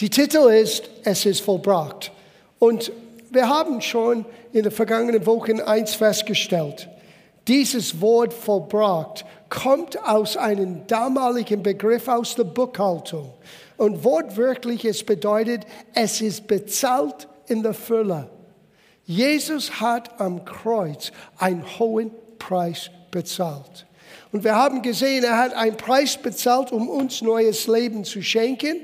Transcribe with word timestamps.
Die 0.00 0.08
Titel 0.08 0.48
ist 0.50 0.88
Es 1.04 1.26
ist 1.26 1.42
vollbracht. 1.42 2.10
Und 2.58 2.90
wir 3.30 3.48
haben 3.48 3.82
schon 3.82 4.24
in 4.52 4.62
den 4.62 4.72
vergangenen 4.72 5.26
Wochen 5.26 5.60
eins 5.60 5.94
festgestellt. 5.94 6.88
Dieses 7.46 8.00
Wort 8.00 8.32
vollbracht 8.32 9.26
kommt 9.50 10.02
aus 10.02 10.38
einem 10.38 10.86
damaligen 10.86 11.62
Begriff 11.62 12.08
aus 12.08 12.34
der 12.34 12.44
Buchhaltung. 12.44 13.34
Und 13.76 14.02
wortwörtlich 14.02 14.86
es 14.86 15.04
bedeutet, 15.04 15.66
es 15.94 16.22
ist 16.22 16.46
bezahlt 16.46 17.28
in 17.46 17.62
der 17.62 17.74
Fülle. 17.74 18.30
Jesus 19.04 19.80
hat 19.82 20.18
am 20.18 20.46
Kreuz 20.46 21.12
einen 21.38 21.64
hohen 21.78 22.10
Preis 22.38 22.90
bezahlt. 23.10 23.86
Und 24.32 24.44
wir 24.44 24.54
haben 24.54 24.80
gesehen, 24.80 25.24
er 25.24 25.36
hat 25.36 25.52
einen 25.52 25.76
Preis 25.76 26.16
bezahlt, 26.16 26.72
um 26.72 26.88
uns 26.88 27.20
neues 27.20 27.66
Leben 27.66 28.04
zu 28.04 28.22
schenken, 28.22 28.76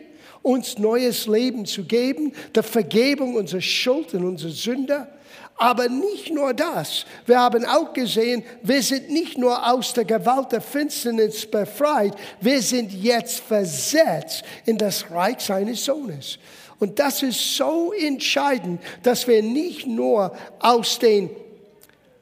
uns 0.46 0.78
neues 0.78 1.26
Leben 1.26 1.66
zu 1.66 1.82
geben, 1.82 2.32
der 2.54 2.62
Vergebung 2.62 3.34
unserer 3.34 3.60
Schuld 3.60 4.14
und 4.14 4.24
unserer 4.24 4.52
Sünder. 4.52 5.08
Aber 5.56 5.88
nicht 5.88 6.32
nur 6.32 6.54
das. 6.54 7.04
Wir 7.24 7.40
haben 7.40 7.64
auch 7.64 7.92
gesehen, 7.92 8.44
wir 8.62 8.80
sind 8.82 9.10
nicht 9.10 9.38
nur 9.38 9.68
aus 9.68 9.92
der 9.92 10.04
Gewalt 10.04 10.52
der 10.52 10.60
Finsternis 10.60 11.46
befreit, 11.46 12.14
wir 12.40 12.62
sind 12.62 12.92
jetzt 12.92 13.40
versetzt 13.40 14.44
in 14.66 14.78
das 14.78 15.10
Reich 15.10 15.40
seines 15.40 15.84
Sohnes. 15.84 16.38
Und 16.78 16.98
das 17.00 17.22
ist 17.22 17.56
so 17.56 17.92
entscheidend, 17.92 18.80
dass 19.02 19.26
wir 19.26 19.42
nicht 19.42 19.86
nur 19.86 20.32
aus 20.60 21.00
den 21.00 21.30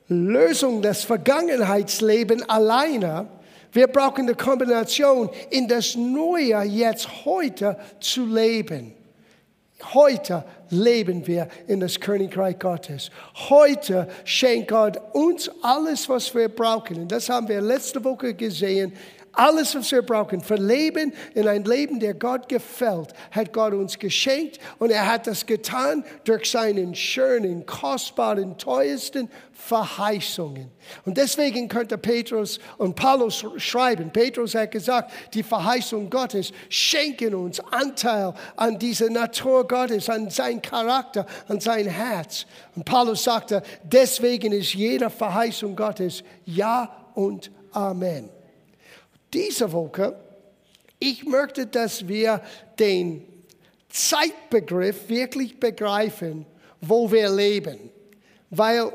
Lösungen 0.09 0.81
des 0.81 1.05
Vergangenheitslebens 1.05 2.49
alleine, 2.49 3.27
wir 3.75 3.89
brauchen 3.89 4.23
eine 4.23 4.37
Kombination, 4.37 5.29
in 5.51 5.69
das 5.69 5.97
Neue 5.97 6.63
jetzt 6.63 7.25
heute 7.25 7.77
zu 8.01 8.25
leben. 8.25 8.95
Heute 9.93 10.45
leben 10.71 11.27
wir 11.27 11.49
in 11.67 11.81
das 11.81 11.99
Königreich 11.99 12.59
Gottes. 12.59 13.11
Heute 13.51 14.09
schenkt 14.25 14.69
Gott 14.69 14.99
uns 15.13 15.51
alles, 15.61 16.09
was 16.09 16.33
wir 16.35 16.49
brauchen. 16.49 17.03
Und 17.03 17.13
das 17.13 17.29
haben 17.29 17.49
wir 17.49 17.61
letzte 17.61 18.03
Woche 18.03 18.33
gesehen. 18.33 18.93
Alles, 19.35 19.75
was 19.75 19.91
wir 19.91 20.03
brauchen 20.03 20.41
für 20.41 20.57
Leben 20.57 21.13
in 21.35 21.49
ein 21.49 21.65
Leben, 21.65 21.99
der 21.99 22.15
Gott 22.15 22.49
gefällt, 22.49 23.13
hat 23.31 23.53
Gott 23.53 23.73
uns 23.73 23.99
geschenkt. 23.99 24.59
Und 24.79 24.91
er 24.91 25.11
hat 25.11 25.27
das 25.27 25.47
getan 25.47 26.05
durch 26.25 26.51
seinen 26.51 26.95
schönen, 26.95 27.67
kostbaren, 27.67 28.57
teuersten 28.59 29.29
Verheißungen. 29.53 30.71
Und 31.05 31.17
deswegen 31.17 31.69
könnte 31.69 31.97
Petrus 31.97 32.59
und 32.77 32.97
Paulus 32.97 33.45
schreiben. 33.57 34.11
Petrus 34.13 34.55
hat 34.55 34.71
gesagt, 34.71 35.13
die 35.33 35.43
Verheißung 35.43 36.11
Gottes 36.11 36.53
schenken 36.69 37.35
uns 37.35 37.61
Anteil 37.61 38.35
an 38.57 38.79
dieser 38.79 39.11
Natur 39.11 39.67
Gottes, 39.67 40.09
an 40.11 40.31
sein 40.31 40.61
Charakter, 40.61 41.27
an 41.49 41.61
sein 41.61 41.87
Herz. 41.87 42.47
Und 42.75 42.85
Paulus 42.85 43.25
sagte, 43.25 43.63
deswegen 43.83 44.53
ist 44.53 44.75
jede 44.75 45.09
Verheißung 45.09 45.75
Gottes 45.75 46.23
Ja 46.45 47.11
und 47.15 47.51
Amen 47.73 48.34
diese 49.35 49.71
Woche, 49.73 50.17
ich 50.99 51.25
möchte, 51.25 51.67
dass 51.67 52.07
wir 52.09 52.41
den 52.79 53.27
Zeitbegriff 53.91 55.09
wirklich 55.09 55.61
begreifen, 55.61 56.47
wo 56.81 57.11
wir 57.11 57.29
leben. 57.31 57.91
Weil 58.51 58.93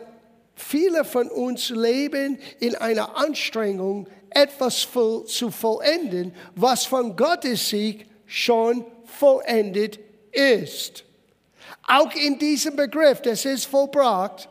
viele 0.56 1.06
von 1.06 1.30
uns 1.30 1.70
leben 1.70 2.40
in 2.59 2.76
einer 2.76 3.18
Anstrengung, 3.18 4.08
etwas 4.30 4.88
zu 5.28 5.52
vollenden, 5.52 6.34
was 6.56 6.86
von 6.86 7.16
Gottes 7.16 7.70
Sieg 7.70 8.06
schon 8.26 8.86
vollendet 9.06 10.00
ist. 10.31 11.03
Auch 11.88 12.14
in 12.14 12.38
diesem 12.38 12.76
Begriff, 12.76 13.22
das 13.22 13.46
ist 13.46 13.66
vollbracht, 13.66 14.48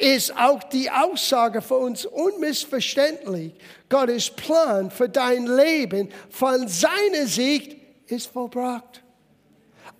ist 0.00 0.36
auch 0.36 0.62
die 0.64 0.90
Aussage 0.90 1.62
für 1.62 1.76
uns 1.76 2.06
unmissverständlich. 2.06 3.54
Gottes 3.88 4.30
Plan 4.30 4.90
für 4.90 5.08
dein 5.08 5.46
Leben 5.46 6.10
von 6.30 6.68
seiner 6.68 7.26
Sicht 7.26 7.76
ist 8.06 8.26
vollbracht. 8.28 9.02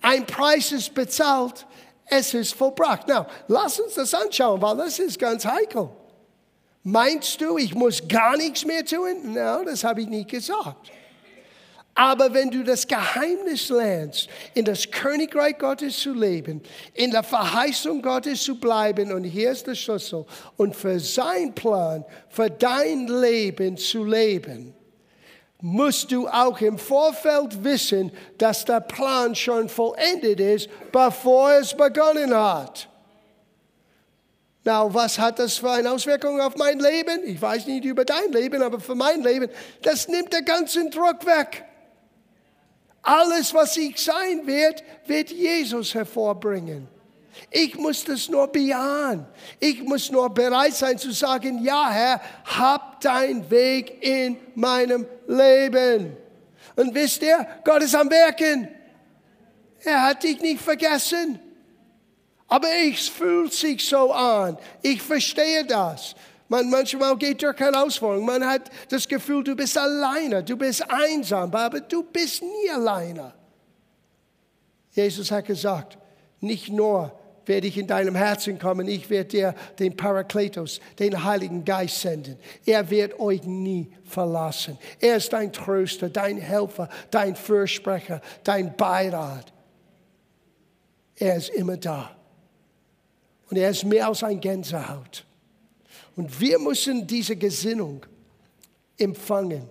Ein 0.01 0.25
Preis 0.25 0.71
ist 0.71 0.93
bezahlt, 0.93 1.65
es 2.05 2.33
ist 2.33 2.53
vollbracht. 2.53 3.07
Now, 3.07 3.25
lass 3.47 3.79
uns 3.79 3.95
das 3.95 4.13
anschauen, 4.13 4.61
weil 4.61 4.77
das 4.77 4.99
ist 4.99 5.19
ganz 5.19 5.45
heikel. 5.45 5.89
Meinst 6.83 7.41
du, 7.41 7.57
ich 7.57 7.75
muss 7.75 8.07
gar 8.07 8.37
nichts 8.37 8.65
mehr 8.65 8.85
tun? 8.85 9.33
No, 9.33 9.63
das 9.63 9.83
habe 9.83 10.01
ich 10.01 10.07
nicht 10.07 10.29
gesagt. 10.29 10.91
Aber 11.99 12.33
wenn 12.33 12.49
du 12.49 12.63
das 12.63 12.87
Geheimnis 12.87 13.67
lernst, 13.67 14.29
in 14.53 14.63
das 14.63 14.89
Königreich 14.89 15.57
Gottes 15.57 15.99
zu 15.99 16.13
leben, 16.13 16.63
in 16.93 17.11
der 17.11 17.23
Verheißung 17.23 18.01
Gottes 18.01 18.41
zu 18.41 18.57
bleiben, 18.57 19.11
und 19.11 19.25
hier 19.25 19.51
ist 19.51 19.67
der 19.67 19.75
Schlüssel, 19.75 20.25
und 20.55 20.73
für 20.73 20.97
sein 20.97 21.53
Plan, 21.53 22.05
für 22.29 22.49
dein 22.49 23.07
Leben 23.07 23.75
zu 23.75 24.05
leben, 24.05 24.73
musst 25.59 26.09
du 26.13 26.25
auch 26.29 26.61
im 26.61 26.77
Vorfeld 26.77 27.65
wissen, 27.65 28.13
dass 28.37 28.63
der 28.63 28.79
Plan 28.79 29.35
schon 29.35 29.67
vollendet 29.67 30.39
ist, 30.39 30.69
bevor 30.93 31.51
es 31.55 31.75
begonnen 31.75 32.33
hat. 32.33 32.87
Na, 34.63 34.93
was 34.93 35.19
hat 35.19 35.37
das 35.37 35.57
für 35.57 35.71
eine 35.71 35.91
Auswirkung 35.91 36.39
auf 36.39 36.55
mein 36.55 36.79
Leben? 36.79 37.25
Ich 37.25 37.41
weiß 37.41 37.65
nicht 37.65 37.83
über 37.83 38.05
dein 38.05 38.31
Leben, 38.31 38.61
aber 38.61 38.79
für 38.79 38.95
mein 38.95 39.21
Leben, 39.21 39.49
das 39.81 40.07
nimmt 40.07 40.31
den 40.31 40.45
ganzen 40.45 40.89
Druck 40.91 41.25
weg. 41.25 41.65
Alles, 43.01 43.53
was 43.53 43.77
ich 43.77 43.97
sein 43.97 44.45
werde, 44.45 44.83
wird 45.05 45.31
Jesus 45.31 45.93
hervorbringen. 45.93 46.87
Ich 47.51 47.75
muss 47.75 48.03
das 48.03 48.27
nur 48.27 48.47
bejahen. 48.47 49.25
Ich 49.59 49.81
muss 49.81 50.11
nur 50.11 50.29
bereit 50.29 50.75
sein 50.75 50.97
zu 50.97 51.11
sagen, 51.11 51.63
ja 51.63 51.89
Herr, 51.89 52.21
hab 52.45 53.01
dein 53.01 53.49
Weg 53.49 54.03
in 54.03 54.37
meinem 54.55 55.07
Leben. 55.27 56.17
Und 56.75 56.93
wisst 56.93 57.21
ihr, 57.23 57.47
Gott 57.63 57.83
ist 57.83 57.95
am 57.95 58.09
Werken. 58.09 58.67
Er 59.83 60.03
hat 60.03 60.23
dich 60.23 60.41
nicht 60.41 60.61
vergessen. 60.61 61.39
Aber 62.47 62.67
es 62.67 63.07
fühlt 63.07 63.53
sich 63.53 63.87
so 63.87 64.11
an. 64.11 64.57
Ich 64.81 65.01
verstehe 65.01 65.65
das. 65.65 66.15
Man, 66.49 66.69
manchmal 66.69 67.15
geht 67.15 67.41
durch 67.43 67.57
Herausforderungen. 67.59 68.25
Man 68.25 68.45
hat 68.45 68.69
das 68.89 69.07
Gefühl, 69.07 69.43
du 69.43 69.55
bist 69.55 69.77
alleine, 69.77 70.43
du 70.43 70.57
bist 70.57 70.83
einsam, 70.89 71.53
aber 71.53 71.79
du 71.79 72.03
bist 72.03 72.41
nie 72.41 72.69
alleine. 72.71 73.33
Jesus 74.91 75.31
hat 75.31 75.45
gesagt, 75.45 75.97
nicht 76.41 76.69
nur 76.69 77.13
werde 77.45 77.67
ich 77.67 77.77
in 77.77 77.87
deinem 77.87 78.15
Herzen 78.15 78.59
kommen, 78.59 78.87
ich 78.87 79.09
werde 79.09 79.29
dir 79.29 79.55
den 79.77 79.95
Parakletos, 79.95 80.79
den 80.97 81.23
Heiligen 81.23 81.65
Geist 81.65 82.01
senden. 82.01 82.37
Er 82.65 82.89
wird 82.89 83.19
euch 83.19 83.43
nie 83.43 83.91
verlassen. 84.03 84.77
Er 84.99 85.17
ist 85.17 85.31
dein 85.33 85.53
Tröster, 85.53 86.09
dein 86.09 86.37
Helfer, 86.37 86.89
dein 87.11 87.35
Fürsprecher, 87.35 88.21
dein 88.43 88.75
Beirat. 88.75 89.53
Er 91.15 91.35
ist 91.35 91.49
immer 91.49 91.77
da. 91.77 92.15
Und 93.49 93.57
er 93.57 93.69
ist 93.69 93.83
mehr 93.83 94.07
als 94.07 94.23
ein 94.23 94.39
Gänsehaut. 94.39 95.25
Und 96.19 96.41
wir 96.41 96.59
müssen 96.59 97.07
diese 97.07 97.37
Gesinnung 97.37 98.05
empfangen. 98.97 99.69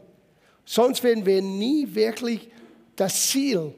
Sonst 0.64 1.04
werden 1.04 1.26
wir 1.26 1.42
nie 1.42 1.94
wirklich 1.94 2.48
das 2.96 3.28
Ziel 3.28 3.74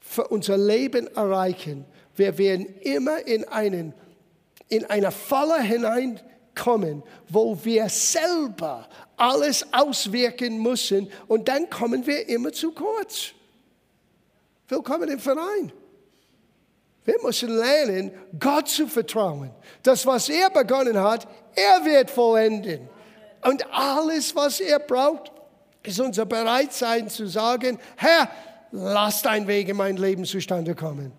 für 0.00 0.26
unser 0.26 0.58
Leben 0.58 1.06
erreichen. 1.14 1.84
Wir 2.16 2.36
werden 2.38 2.66
immer 2.80 3.24
in, 3.24 3.44
einen, 3.44 3.94
in 4.68 4.84
eine 4.86 5.12
Falle 5.12 5.62
hineinkommen, 5.62 7.04
wo 7.28 7.56
wir 7.62 7.88
selber 7.88 8.88
alles 9.16 9.64
auswirken 9.72 10.60
müssen 10.60 11.08
und 11.28 11.46
dann 11.46 11.70
kommen 11.70 12.04
wir 12.04 12.28
immer 12.28 12.50
zu 12.50 12.72
kurz. 12.72 13.30
Willkommen 14.66 15.08
im 15.08 15.20
Verein. 15.20 15.70
Wir 17.06 17.22
müssen 17.22 17.56
lernen, 17.56 18.10
Gott 18.38 18.68
zu 18.68 18.88
vertrauen. 18.88 19.52
Das, 19.82 20.04
was 20.04 20.28
er 20.28 20.50
begonnen 20.50 21.00
hat, 21.00 21.26
er 21.54 21.84
wird 21.84 22.10
vollenden. 22.10 22.88
Und 23.42 23.64
alles, 23.72 24.34
was 24.34 24.58
er 24.58 24.80
braucht, 24.80 25.30
ist 25.84 26.00
unser 26.00 26.26
Bereitsein 26.26 27.08
zu 27.08 27.26
sagen, 27.28 27.78
Herr, 27.96 28.28
lass 28.72 29.22
dein 29.22 29.46
Weg 29.46 29.68
in 29.68 29.76
mein 29.76 29.96
Leben 29.96 30.24
zustande 30.24 30.74
kommen. 30.74 31.12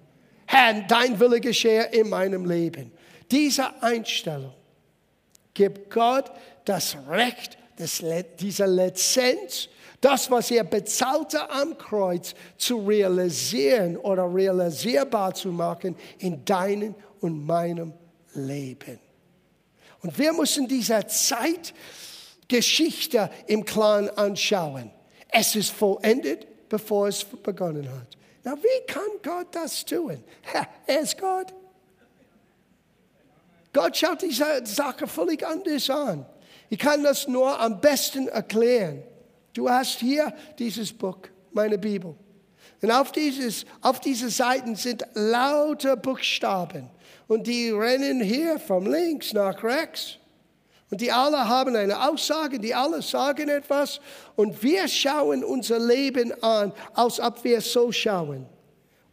Herr, 0.46 0.82
dein 0.82 1.18
Wille 1.20 1.40
geschehe 1.40 1.84
in 1.86 2.10
meinem 2.10 2.46
Leben. 2.46 2.92
Diese 3.32 3.82
Einstellung 3.82 4.54
gibt 5.54 5.90
Gott 5.90 6.32
das 6.66 6.98
Recht, 7.10 7.58
das, 7.78 8.04
diese 8.40 8.66
Lizenz, 8.66 9.70
das, 10.02 10.30
was 10.30 10.52
er 10.52 10.64
bezahlte 10.64 11.50
am 11.50 11.76
Kreuz, 11.78 12.36
zu 12.58 12.86
realisieren 12.86 13.98
oder 13.98 14.34
realisierbar 14.34 15.34
zu 15.34 15.50
machen 15.50 15.98
in 16.20 16.46
deinem 16.46 16.96
und 17.20 17.46
meinem 17.46 17.92
Leben. 18.34 19.00
Und 20.02 20.18
wir 20.18 20.32
müssen 20.34 20.68
diese 20.68 21.06
Zeitgeschichte 21.08 23.30
im 23.48 23.66
Klaren 23.66 24.10
anschauen. 24.12 24.92
Es 25.30 25.56
ist 25.56 25.72
vollendet, 25.72 26.70
bevor 26.70 27.08
es 27.08 27.24
begonnen 27.24 27.90
hat. 27.90 28.16
Na, 28.44 28.56
wie 28.56 28.86
kann 28.86 29.10
Gott 29.24 29.48
das 29.52 29.84
tun? 29.84 30.24
Er 30.86 31.02
ist 31.02 31.20
Gott. 31.20 31.52
Gott 33.74 33.98
schaut 33.98 34.22
diese 34.22 34.64
Sache 34.66 35.08
völlig 35.08 35.44
anders 35.46 35.90
an. 35.90 36.26
Ich 36.70 36.80
kann 36.80 37.04
das 37.04 37.28
nur 37.28 37.60
am 37.60 37.82
besten 37.82 38.28
erklären. 38.28 39.04
Du 39.58 39.68
hast 39.68 40.02
hier 40.02 40.32
dieses 40.60 40.94
Buch, 40.94 41.18
meine 41.52 41.80
Bibel. 41.80 42.14
Und 42.80 42.92
auf, 42.92 43.12
dieses, 43.12 43.66
auf 43.82 44.00
diese 44.00 44.30
Seiten 44.30 44.76
sind 44.76 45.04
lauter 45.16 45.96
Buchstaben. 45.96 46.92
Und 47.28 47.48
die 47.48 47.72
rennen 47.72 48.22
hier 48.22 48.60
von 48.60 48.86
links 48.86 49.34
nach 49.34 49.64
rechts. 49.64 50.18
Und 50.92 51.02
die 51.02 51.12
alle 51.12 51.50
haben 51.50 51.76
eine 51.76 52.08
Aussage, 52.08 52.60
die 52.60 52.76
alle 52.76 53.02
sagen 53.02 53.50
etwas. 53.50 54.00
Und 54.36 54.62
wir 54.62 54.88
schauen 54.88 55.44
unser 55.44 55.80
Leben 55.80 56.32
an, 56.44 56.72
als 56.94 57.20
ob 57.20 57.44
wir 57.44 57.60
so 57.60 57.92
schauen. 57.92 58.46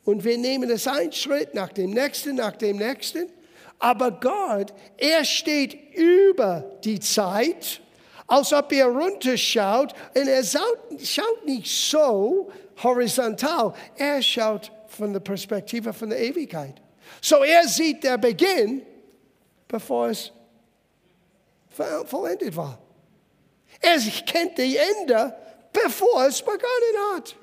Und 0.04 0.24
wir 0.24 0.36
nehmen 0.36 0.68
es 0.68 0.86
einen 0.86 1.12
Schritt 1.12 1.54
nach 1.54 1.72
dem 1.72 1.92
nächsten, 1.92 2.36
nach 2.36 2.56
dem 2.56 2.76
nächsten. 2.76 3.30
Aber 3.78 4.10
Gott, 4.10 4.74
er 4.98 5.24
steht 5.24 5.94
über 5.94 6.70
die 6.84 7.00
Zeit, 7.00 7.80
als 8.26 8.52
ob 8.52 8.72
er 8.72 8.86
runterschaut. 8.86 9.94
Und 10.14 10.28
er 10.28 10.44
schaut 10.44 11.44
nicht 11.44 11.70
so 11.70 12.50
horizontal, 12.82 13.74
er 13.96 14.22
schaut 14.22 14.70
von 14.88 15.12
der 15.12 15.20
Perspektive 15.20 15.92
von 15.92 16.10
der 16.10 16.20
Ewigkeit. 16.20 16.80
So 17.20 17.42
er 17.42 17.66
sieht 17.68 18.04
der 18.04 18.18
Beginn, 18.18 18.82
bevor 19.68 20.08
es 20.08 20.32
vollendet 22.06 22.56
war. 22.56 22.78
Er 23.80 23.98
kennt 23.98 24.56
die 24.56 24.76
Ende, 24.76 25.34
bevor 25.72 26.26
es 26.26 26.40
begonnen 26.40 27.14
hat. 27.14 27.36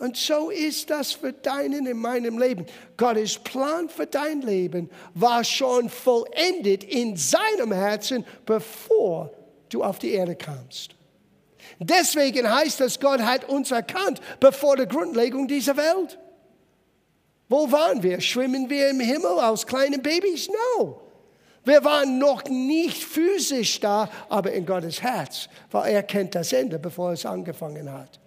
Und 0.00 0.16
so 0.16 0.48
ist 0.48 0.88
das 0.88 1.12
für 1.12 1.34
deinen 1.34 1.86
in 1.86 1.98
meinem 1.98 2.38
Leben. 2.38 2.64
Gottes 2.96 3.38
Plan 3.38 3.90
für 3.90 4.06
dein 4.06 4.40
Leben 4.40 4.88
war 5.12 5.44
schon 5.44 5.90
vollendet 5.90 6.84
in 6.84 7.18
seinem 7.18 7.70
Herzen, 7.70 8.24
bevor 8.46 9.30
du 9.68 9.84
auf 9.84 9.98
die 9.98 10.12
Erde 10.12 10.36
kamst. 10.36 10.94
Deswegen 11.78 12.50
heißt 12.50 12.80
es, 12.80 12.98
Gott 12.98 13.20
hat 13.20 13.46
uns 13.46 13.72
erkannt 13.72 14.22
bevor 14.40 14.76
der 14.78 14.86
Grundlegung 14.86 15.46
dieser 15.46 15.76
Welt. 15.76 16.18
Wo 17.50 17.70
waren 17.70 18.02
wir? 18.02 18.22
Schwimmen 18.22 18.70
wir 18.70 18.88
im 18.88 19.00
Himmel 19.00 19.38
aus 19.38 19.66
kleinen 19.66 20.00
Babys? 20.00 20.48
No. 20.48 21.02
Wir 21.62 21.84
waren 21.84 22.16
noch 22.16 22.44
nicht 22.44 23.04
physisch 23.04 23.80
da, 23.80 24.08
aber 24.30 24.52
in 24.52 24.64
Gottes 24.64 25.02
Herz, 25.02 25.50
weil 25.70 25.92
er 25.92 26.02
kennt 26.02 26.34
das 26.34 26.54
Ende, 26.54 26.78
bevor 26.78 27.12
es 27.12 27.26
angefangen 27.26 27.92
hat. 27.92 28.18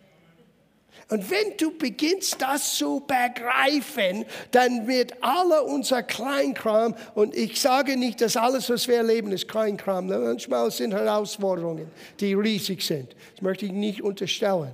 Und 1.10 1.30
wenn 1.30 1.58
du 1.58 1.78
beginnst, 1.78 2.42
das 2.42 2.76
zu 2.76 3.02
begreifen, 3.06 4.26
dann 4.52 4.88
wird 4.88 5.14
alle 5.22 5.64
unser 5.64 6.02
Kleinkram, 6.02 6.96
und 7.14 7.36
ich 7.36 7.60
sage 7.62 7.98
nicht, 7.98 8.22
dass 8.22 8.38
alles, 8.38 8.70
was 8.70 8.88
wir 8.88 8.98
erleben, 8.98 9.32
ist 9.32 9.48
Kleinkram. 9.48 10.08
Manchmal 10.08 10.72
sind 10.72 10.94
Herausforderungen, 10.94 11.92
die 12.20 12.34
riesig 12.34 12.82
sind. 12.84 13.16
Das 13.34 13.42
möchte 13.42 13.66
ich 13.66 13.72
nicht 13.72 14.02
unterstellen. 14.02 14.74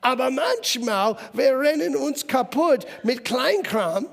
Aber 0.00 0.30
manchmal, 0.30 1.16
wir 1.32 1.58
rennen 1.58 1.96
uns 1.96 2.26
kaputt 2.26 2.86
mit 3.02 3.24
Kleinkram, 3.24 4.08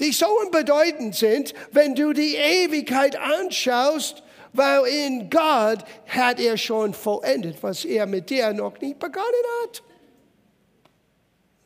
die 0.00 0.12
so 0.12 0.26
unbedeutend 0.44 1.14
sind, 1.14 1.54
wenn 1.72 1.94
du 1.94 2.12
die 2.12 2.36
Ewigkeit 2.36 3.16
anschaust, 3.16 4.22
weil 4.52 4.86
in 4.86 5.30
Gott 5.30 5.84
hat 6.06 6.40
er 6.40 6.56
schon 6.56 6.94
vollendet, 6.94 7.56
was 7.62 7.84
er 7.84 8.06
mit 8.06 8.30
dir 8.30 8.52
noch 8.52 8.80
nicht 8.80 8.98
begonnen 8.98 9.26
hat. 9.62 9.82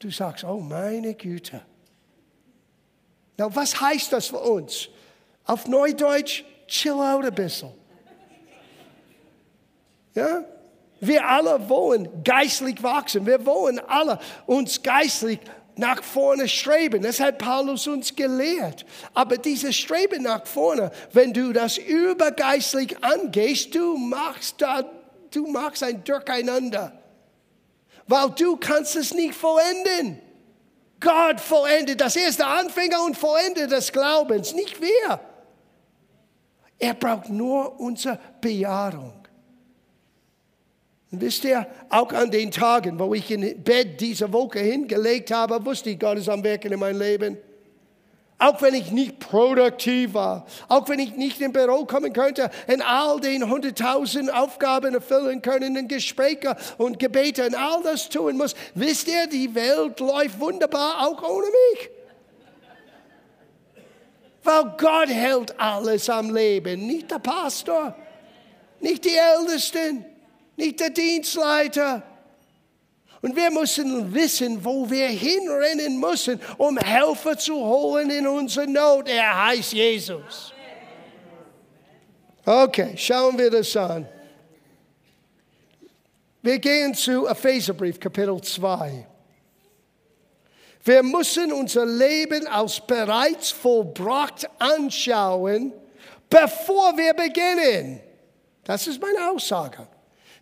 Du 0.03 0.11
sagst, 0.11 0.43
oh 0.43 0.59
meine 0.59 1.15
Güte. 1.15 1.63
Na, 3.37 3.55
was 3.55 3.81
heißt 3.81 4.13
das 4.13 4.27
für 4.27 4.41
uns? 4.41 4.89
Auf 5.45 5.69
Neudeutsch, 5.69 6.43
chill 6.67 6.95
out 6.95 7.25
ein 7.25 7.33
bisschen. 7.33 7.71
Ja? 10.13 10.43
Wir 10.99 11.25
alle 11.25 11.69
wollen 11.69 12.09
geistlich 12.25 12.83
wachsen. 12.83 13.25
Wir 13.27 13.47
wollen 13.47 13.79
alle 13.79 14.19
uns 14.47 14.83
geistlich 14.83 15.39
nach 15.77 16.03
vorne 16.03 16.49
streben. 16.49 17.03
Das 17.03 17.21
hat 17.21 17.39
Paulus 17.39 17.87
uns 17.87 18.17
gelehrt. 18.17 18.85
Aber 19.15 19.39
dieses 19.39 19.77
Streben 19.77 20.25
nach 20.25 20.45
vorne, 20.49 20.91
wenn 21.13 21.33
du 21.33 21.53
das 21.53 21.79
übergeistlich 21.79 23.05
angehst, 23.05 23.73
du 23.73 23.97
machst 23.97 24.61
da, 24.61 24.83
du 25.31 25.47
machst 25.47 25.85
ein 25.85 26.03
Durcheinander 26.03 26.93
weil 28.07 28.31
du 28.31 28.57
kannst 28.57 28.97
es 28.97 29.15
nicht 29.15 29.35
vollenden. 29.35 30.21
Gott 31.01 31.41
vollendet, 31.41 32.01
das 32.01 32.17
ist 32.17 32.39
der 32.39 32.47
Anfänger 32.47 33.05
und 33.05 33.17
Vollender 33.17 33.67
des 33.67 33.93
Glaubens, 33.93 34.55
nicht 34.55 34.81
wir. 34.81 35.21
Er 36.79 36.95
braucht 36.95 37.29
nur 37.29 37.79
unsere 37.81 38.19
Bejahung. 38.41 39.23
Und 41.11 41.21
wisst 41.21 41.45
ihr, 41.45 41.67
auch 41.91 42.13
an 42.13 42.31
den 42.31 42.51
Tagen, 42.51 42.99
wo 42.99 43.13
ich 43.15 43.31
in 43.31 43.63
Bett 43.63 44.01
diese 44.01 44.33
Woche 44.33 44.61
hingelegt 44.61 45.31
habe, 45.31 45.65
wusste 45.65 45.91
ich, 45.91 45.99
Gott 45.99 46.19
ist 46.19 46.29
am 46.29 46.43
Werken 46.43 46.73
in 46.73 46.81
meinem 46.81 46.99
Leben. 46.99 47.37
Auch 48.39 48.61
wenn 48.61 48.75
ich 48.75 48.91
nicht 48.91 49.21
produktiv 49.21 50.15
war, 50.15 50.47
auch 50.69 50.89
wenn 50.89 50.99
ich 50.99 51.15
nicht 51.15 51.41
im 51.41 51.53
Büro 51.53 51.85
kommen 51.85 52.13
könnte 52.13 52.51
und 52.67 52.83
all 52.83 53.21
den 53.21 53.49
hunderttausend 53.49 54.33
Aufgaben 54.35 54.95
erfüllen 54.95 55.43
können 55.43 55.77
und 55.77 55.89
Gespräche 55.89 56.57
und 56.77 56.99
Gebete 56.99 57.47
und 57.47 57.55
all 57.55 57.83
das 57.85 58.09
tun 58.09 58.37
muss. 58.37 58.55
Wisst 58.75 59.07
ihr, 59.07 59.29
die 59.29 59.55
Welt 59.55 60.01
läuft 60.01 60.41
wunderbar 60.41 61.07
auch 61.07 61.23
ohne 61.23 61.47
mich. 61.47 61.91
Weil 64.43 64.75
Gott 64.77 65.09
hält 65.09 65.59
alles 65.61 66.11
am 66.11 66.35
Leben, 66.35 66.85
nicht 66.87 67.11
der 67.13 67.21
Pastor, 67.21 67.95
nicht 68.81 69.05
die 69.05 69.17
Ältesten, 69.17 70.05
nicht 70.57 70.81
der 70.81 70.91
Dienstleiter, 70.91 72.03
und 73.23 73.37
wir 73.37 73.51
müssen 73.53 74.13
wissen, 74.13 74.65
wo 74.65 74.91
wir 74.91 75.07
hinrennen 75.09 75.99
müssen, 75.99 76.41
um 76.59 76.77
Helfer 76.77 77.39
zu 77.39 77.55
holen 77.55 78.11
in 78.11 78.27
unserer 78.27 78.67
Not. 78.67 79.09
Er 79.09 79.47
heißt 79.47 79.73
Jesus. 79.73 80.53
Okay, 82.45 82.95
schauen 82.97 83.39
wir 83.39 83.51
das 83.51 83.77
an. 83.77 84.07
Wir 86.43 86.59
gehen 86.59 86.93
zu 86.93 87.29
Epheserbrief, 87.29 88.01
Kapitel 88.01 88.43
2. 88.43 89.07
Wir 90.85 91.05
müssen 91.05 91.53
unser 91.53 91.87
Leben 91.87 92.49
als 92.49 92.81
bereits 92.81 93.53
vollbracht 93.53 94.51
anschauen, 94.59 95.73
bevor 96.29 96.97
wir 96.99 97.15
beginnen. 97.15 98.01
Das 98.65 98.89
ist 98.89 99.01
meine 99.01 99.31
Aussage. 99.31 99.87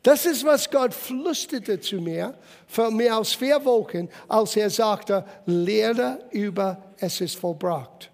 Das 0.03 0.25
ist, 0.25 0.45
was 0.45 0.71
Gott 0.71 0.95
flüsterte 0.95 1.79
zu 1.79 1.97
mir, 1.97 2.35
vor 2.67 2.91
mehr 2.91 3.17
als 3.17 3.35
vier 3.35 3.63
Wochen, 3.65 4.09
als 4.29 4.57
er 4.57 4.71
sagte, 4.71 5.25
lehre 5.45 6.21
über, 6.31 6.83
es 6.99 7.21
ist 7.21 7.37
vollbracht. 7.37 8.11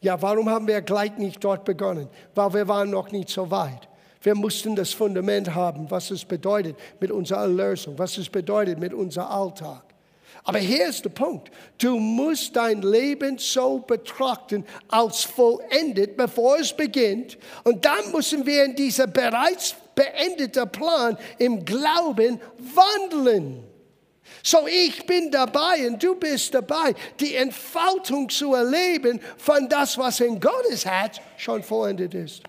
Ja, 0.00 0.20
warum 0.20 0.48
haben 0.48 0.66
wir 0.66 0.80
gleich 0.80 1.16
nicht 1.18 1.42
dort 1.42 1.64
begonnen? 1.64 2.08
Weil 2.34 2.52
wir 2.54 2.68
waren 2.68 2.90
noch 2.90 3.10
nicht 3.10 3.28
so 3.28 3.50
weit. 3.50 3.88
Wir 4.22 4.34
mussten 4.34 4.74
das 4.74 4.92
Fundament 4.92 5.54
haben, 5.54 5.88
was 5.90 6.10
es 6.10 6.24
bedeutet 6.24 6.76
mit 6.98 7.10
unserer 7.10 7.42
Erlösung, 7.42 7.96
was 7.98 8.18
es 8.18 8.28
bedeutet 8.28 8.78
mit 8.78 8.92
unserem 8.92 9.28
Alltag. 9.28 9.82
Aber 10.44 10.58
hier 10.58 10.88
ist 10.88 11.04
der 11.04 11.10
Punkt. 11.10 11.50
Du 11.78 11.98
musst 11.98 12.56
dein 12.56 12.82
Leben 12.82 13.38
so 13.38 13.80
betrachten 13.80 14.64
als 14.88 15.24
vollendet, 15.24 16.16
bevor 16.16 16.58
es 16.58 16.72
beginnt. 16.72 17.36
Und 17.64 17.84
dann 17.84 18.10
müssen 18.12 18.46
wir 18.46 18.64
in 18.64 18.74
dieser 18.74 19.06
bereits 19.06 19.74
beendeten 19.98 20.70
Plan 20.70 21.18
im 21.38 21.64
Glauben 21.64 22.40
wandeln. 22.56 23.64
So, 24.44 24.68
ich 24.68 25.04
bin 25.06 25.30
dabei 25.32 25.88
und 25.88 26.00
du 26.00 26.14
bist 26.14 26.54
dabei, 26.54 26.94
die 27.18 27.34
Entfaltung 27.34 28.28
zu 28.28 28.54
erleben 28.54 29.20
von 29.36 29.68
das, 29.68 29.98
was 29.98 30.20
in 30.20 30.38
Gottes 30.38 30.84
Herz 30.86 31.20
schon 31.36 31.64
vollendet 31.64 32.14
ist. 32.14 32.44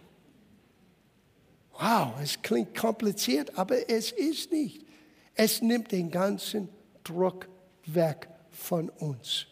Wow, 1.74 2.14
es 2.22 2.40
klingt 2.40 2.78
kompliziert, 2.78 3.58
aber 3.58 3.90
es 3.90 4.12
ist 4.12 4.52
nicht. 4.52 4.86
Es 5.34 5.62
nimmt 5.62 5.92
den 5.92 6.12
ganzen 6.12 6.70
Druck 7.04 7.48
weg 7.86 8.28
von 8.52 8.90
uns. 8.90 9.48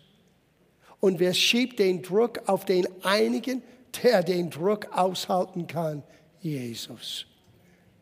Und 1.00 1.20
wer 1.20 1.34
schiebt 1.34 1.80
den 1.80 2.04
Druck 2.04 2.42
auf 2.46 2.66
den 2.66 2.86
einigen, 3.04 3.64
der 4.04 4.22
den 4.22 4.50
Druck 4.52 4.88
aushalten 4.96 5.66
kann? 5.66 6.04
Jesus. 6.42 7.26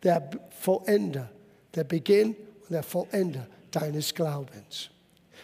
Der 0.05 0.29
Vollender, 0.61 1.29
der 1.73 1.83
Beginn 1.83 2.37
und 2.61 2.71
der 2.71 2.83
Vollender 2.83 3.45
deines 3.71 4.15
Glaubens. 4.15 4.89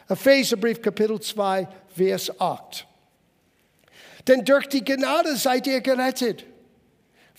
Epheserbrief 0.07 0.81
Kapitel 0.81 1.19
2, 1.19 1.67
Vers 1.93 2.39
8. 2.39 2.87
Denn 4.25 4.45
durch 4.45 4.67
die 4.67 4.85
Gnade 4.85 5.35
seid 5.35 5.67
ihr 5.67 5.81
gerettet 5.81 6.45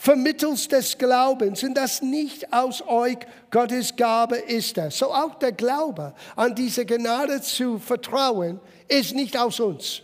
vermittels 0.02 0.66
des 0.66 0.98
Glaubens 0.98 1.62
und 1.62 1.74
das 1.74 2.02
nicht 2.02 2.52
aus 2.52 2.82
euch, 2.88 3.18
Gottes 3.52 3.94
Gabe 3.94 4.34
ist 4.36 4.76
es. 4.76 4.98
So 4.98 5.14
auch 5.14 5.36
der 5.36 5.52
Glaube 5.52 6.12
an 6.34 6.56
diese 6.56 6.84
Gnade 6.84 7.40
zu 7.40 7.78
vertrauen, 7.78 8.58
ist 8.88 9.14
nicht 9.14 9.36
aus 9.36 9.60
uns. 9.60 10.02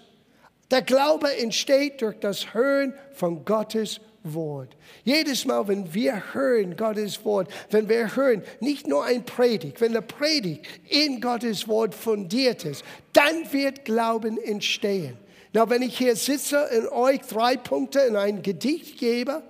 Der 0.71 0.83
Glaube 0.83 1.37
entsteht 1.39 2.01
durch 2.01 2.17
das 2.21 2.55
Hören 2.55 2.95
von 3.13 3.45
Gottes 3.45 4.01
Wort. 4.35 4.77
Jedes 5.05 5.45
Mal, 5.45 5.67
wenn 5.69 5.93
wir 5.93 6.35
hören 6.35 6.77
Gottes 6.77 7.25
Wort, 7.25 7.49
wenn 7.71 7.89
wir 7.89 8.15
hören, 8.17 8.43
nicht 8.61 8.87
nur 8.87 9.05
ein 9.05 9.25
Predigt, 9.25 9.81
wenn 9.81 9.93
der 9.93 10.01
Predigt 10.01 10.67
in 10.89 11.21
Gottes 11.21 11.69
Wort 11.69 11.95
fundiert 11.95 12.65
ist, 12.65 12.85
dann 13.13 13.53
wird 13.53 13.85
Glauben 13.85 14.39
entstehen. 14.39 15.17
Na, 15.53 15.69
wenn 15.71 15.83
ich 15.83 15.97
hier 15.97 16.17
sitze 16.17 16.69
und 16.79 16.93
euch 16.93 17.21
drei 17.23 17.57
Punkte 17.57 18.01
in 18.01 18.17
ein 18.17 18.43
Gedicht 18.43 18.99
gebe, 18.99 19.43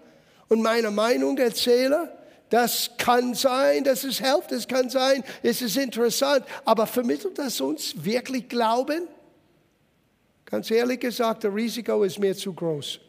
und 0.49 0.63
meine 0.63 0.91
Meinung 0.91 1.37
erzähle. 1.39 2.13
Das 2.51 2.91
kann 2.97 3.35
sein, 3.35 3.85
dass 3.85 4.05
es 4.05 4.19
hilft, 4.19 4.53
es 4.53 4.67
kann 4.67 4.89
sein, 4.89 5.23
es 5.43 5.61
ist 5.61 5.77
interessant, 5.77 6.47
aber 6.65 6.87
vermittelt 6.87 7.39
das 7.39 7.61
uns 7.61 7.95
wirklich 8.03 8.49
Glauben? 8.49 9.07
Ganz 10.47 10.71
ehrlich 10.71 11.01
gesagt, 11.01 11.45
das 11.45 11.55
Risiko 11.55 12.03
ist 12.05 12.19
mir 12.19 12.35
zu 12.35 12.55
groß. 12.55 13.01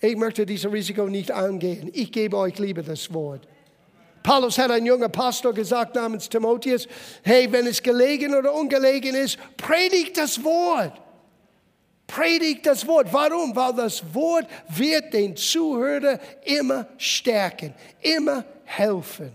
Ich 0.00 0.16
möchte 0.16 0.44
dieses 0.44 0.70
Risiko 0.70 1.08
nicht 1.08 1.30
angehen. 1.30 1.90
Ich 1.92 2.12
gebe 2.12 2.36
euch 2.36 2.58
lieber 2.58 2.82
das 2.82 3.12
Wort. 3.12 3.48
Paulus 4.22 4.58
hat 4.58 4.70
ein 4.72 4.84
junger 4.84 5.08
Pastor 5.08 5.54
gesagt 5.54 5.94
namens 5.94 6.28
Timotheus, 6.28 6.88
hey, 7.22 7.50
wenn 7.52 7.66
es 7.66 7.82
gelegen 7.82 8.34
oder 8.34 8.52
ungelegen 8.52 9.14
ist, 9.14 9.38
predigt 9.56 10.18
das 10.18 10.42
Wort. 10.42 11.00
Predigt 12.06 12.66
das 12.66 12.86
Wort. 12.86 13.12
Warum? 13.12 13.54
Weil 13.54 13.74
das 13.74 14.02
Wort 14.14 14.46
wird 14.68 15.12
den 15.12 15.36
Zuhörer 15.36 16.18
immer 16.44 16.88
stärken, 16.98 17.74
immer 18.00 18.44
helfen. 18.64 19.32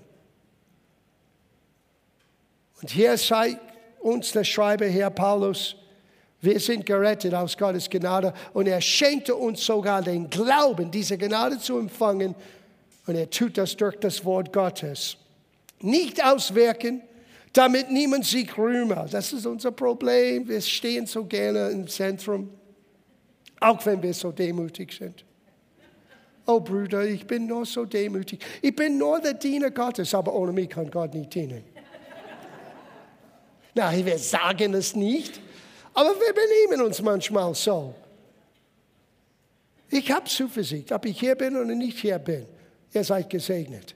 Und 2.81 2.89
hier 2.89 3.15
zeigt 3.15 3.59
uns 3.99 4.31
der 4.31 4.43
Schreiber, 4.43 4.87
Herr 4.87 5.09
Paulus, 5.09 5.75
wir 6.41 6.59
sind 6.59 6.85
gerettet 6.85 7.33
aus 7.35 7.55
Gottes 7.55 7.89
Gnade 7.89 8.33
und 8.53 8.67
er 8.67 8.81
schenkte 8.81 9.35
uns 9.35 9.63
sogar 9.63 10.01
den 10.01 10.29
Glauben, 10.29 10.89
diese 10.89 11.17
Gnade 11.17 11.59
zu 11.59 11.77
empfangen. 11.77 12.33
Und 13.05 13.15
er 13.15 13.29
tut 13.29 13.57
das 13.57 13.77
durch 13.77 13.95
das 13.97 14.25
Wort 14.25 14.51
Gottes. 14.51 15.17
Nicht 15.81 16.23
auswirken, 16.23 17.01
damit 17.53 17.91
niemand 17.91 18.25
sich 18.25 18.57
rühme. 18.57 19.05
Das 19.11 19.33
ist 19.33 19.45
unser 19.45 19.71
Problem. 19.71 20.47
Wir 20.47 20.61
stehen 20.61 21.05
so 21.05 21.25
gerne 21.25 21.69
im 21.69 21.87
Zentrum. 21.87 22.49
Auch 23.59 23.85
wenn 23.85 24.01
wir 24.01 24.13
so 24.13 24.31
demütig 24.31 24.93
sind. 24.93 25.23
Oh 26.47 26.59
Brüder, 26.59 27.05
ich 27.05 27.27
bin 27.27 27.45
nur 27.45 27.65
so 27.67 27.85
demütig. 27.85 28.43
Ich 28.63 28.75
bin 28.75 28.97
nur 28.97 29.19
der 29.19 29.35
Diener 29.35 29.69
Gottes, 29.69 30.13
aber 30.15 30.33
ohne 30.33 30.51
mich 30.51 30.69
kann 30.69 30.89
Gott 30.89 31.13
nicht 31.13 31.35
dienen. 31.35 31.63
Nein, 33.75 34.05
wir 34.05 34.17
sagen 34.17 34.73
es 34.73 34.95
nicht, 34.95 35.39
aber 35.93 36.09
wir 36.09 36.33
benehmen 36.33 36.85
uns 36.85 37.01
manchmal 37.01 37.53
so. 37.55 37.93
Ich 39.89 40.09
habe 40.11 40.25
Zuversicht, 40.25 40.91
ob 40.91 41.05
ich 41.05 41.19
hier 41.19 41.35
bin 41.35 41.55
oder 41.55 41.75
nicht 41.75 41.99
hier 41.99 42.19
bin. 42.19 42.45
Ihr 42.93 43.03
seid 43.03 43.29
gesegnet. 43.29 43.95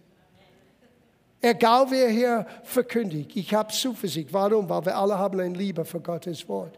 Egal 1.42 1.88
wer 1.90 2.10
hier 2.10 2.46
verkündigt, 2.64 3.32
ich 3.36 3.54
habe 3.54 3.72
Zuversicht. 3.72 4.34
Warum? 4.34 4.68
Weil 4.68 4.86
wir 4.86 4.98
alle 4.98 5.18
haben 5.18 5.40
ein 5.40 5.54
Liebe 5.54 5.86
für 5.86 6.00
Gottes 6.00 6.48
Wort. 6.50 6.78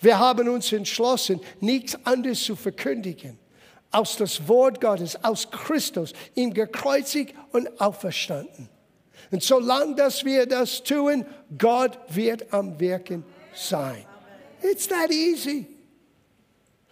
Wir 0.00 0.18
haben 0.18 0.48
uns 0.48 0.72
entschlossen, 0.72 1.40
nichts 1.60 1.98
anderes 2.04 2.42
zu 2.42 2.56
verkündigen 2.56 3.38
aus 3.90 4.16
das 4.16 4.46
Wort 4.46 4.80
Gottes, 4.80 5.22
aus 5.24 5.50
Christus, 5.50 6.12
ihm 6.34 6.54
gekreuzigt 6.54 7.34
und 7.52 7.80
auferstanden. 7.80 8.68
Und 9.30 9.42
solange 9.42 9.94
dass 9.96 10.24
wir 10.24 10.46
das 10.46 10.82
tun, 10.82 11.24
Gott 11.58 11.98
wird 12.08 12.52
am 12.52 12.78
Wirken 12.78 13.24
sein. 13.54 14.04
It's 14.62 14.86
that 14.88 15.10
easy. 15.10 15.66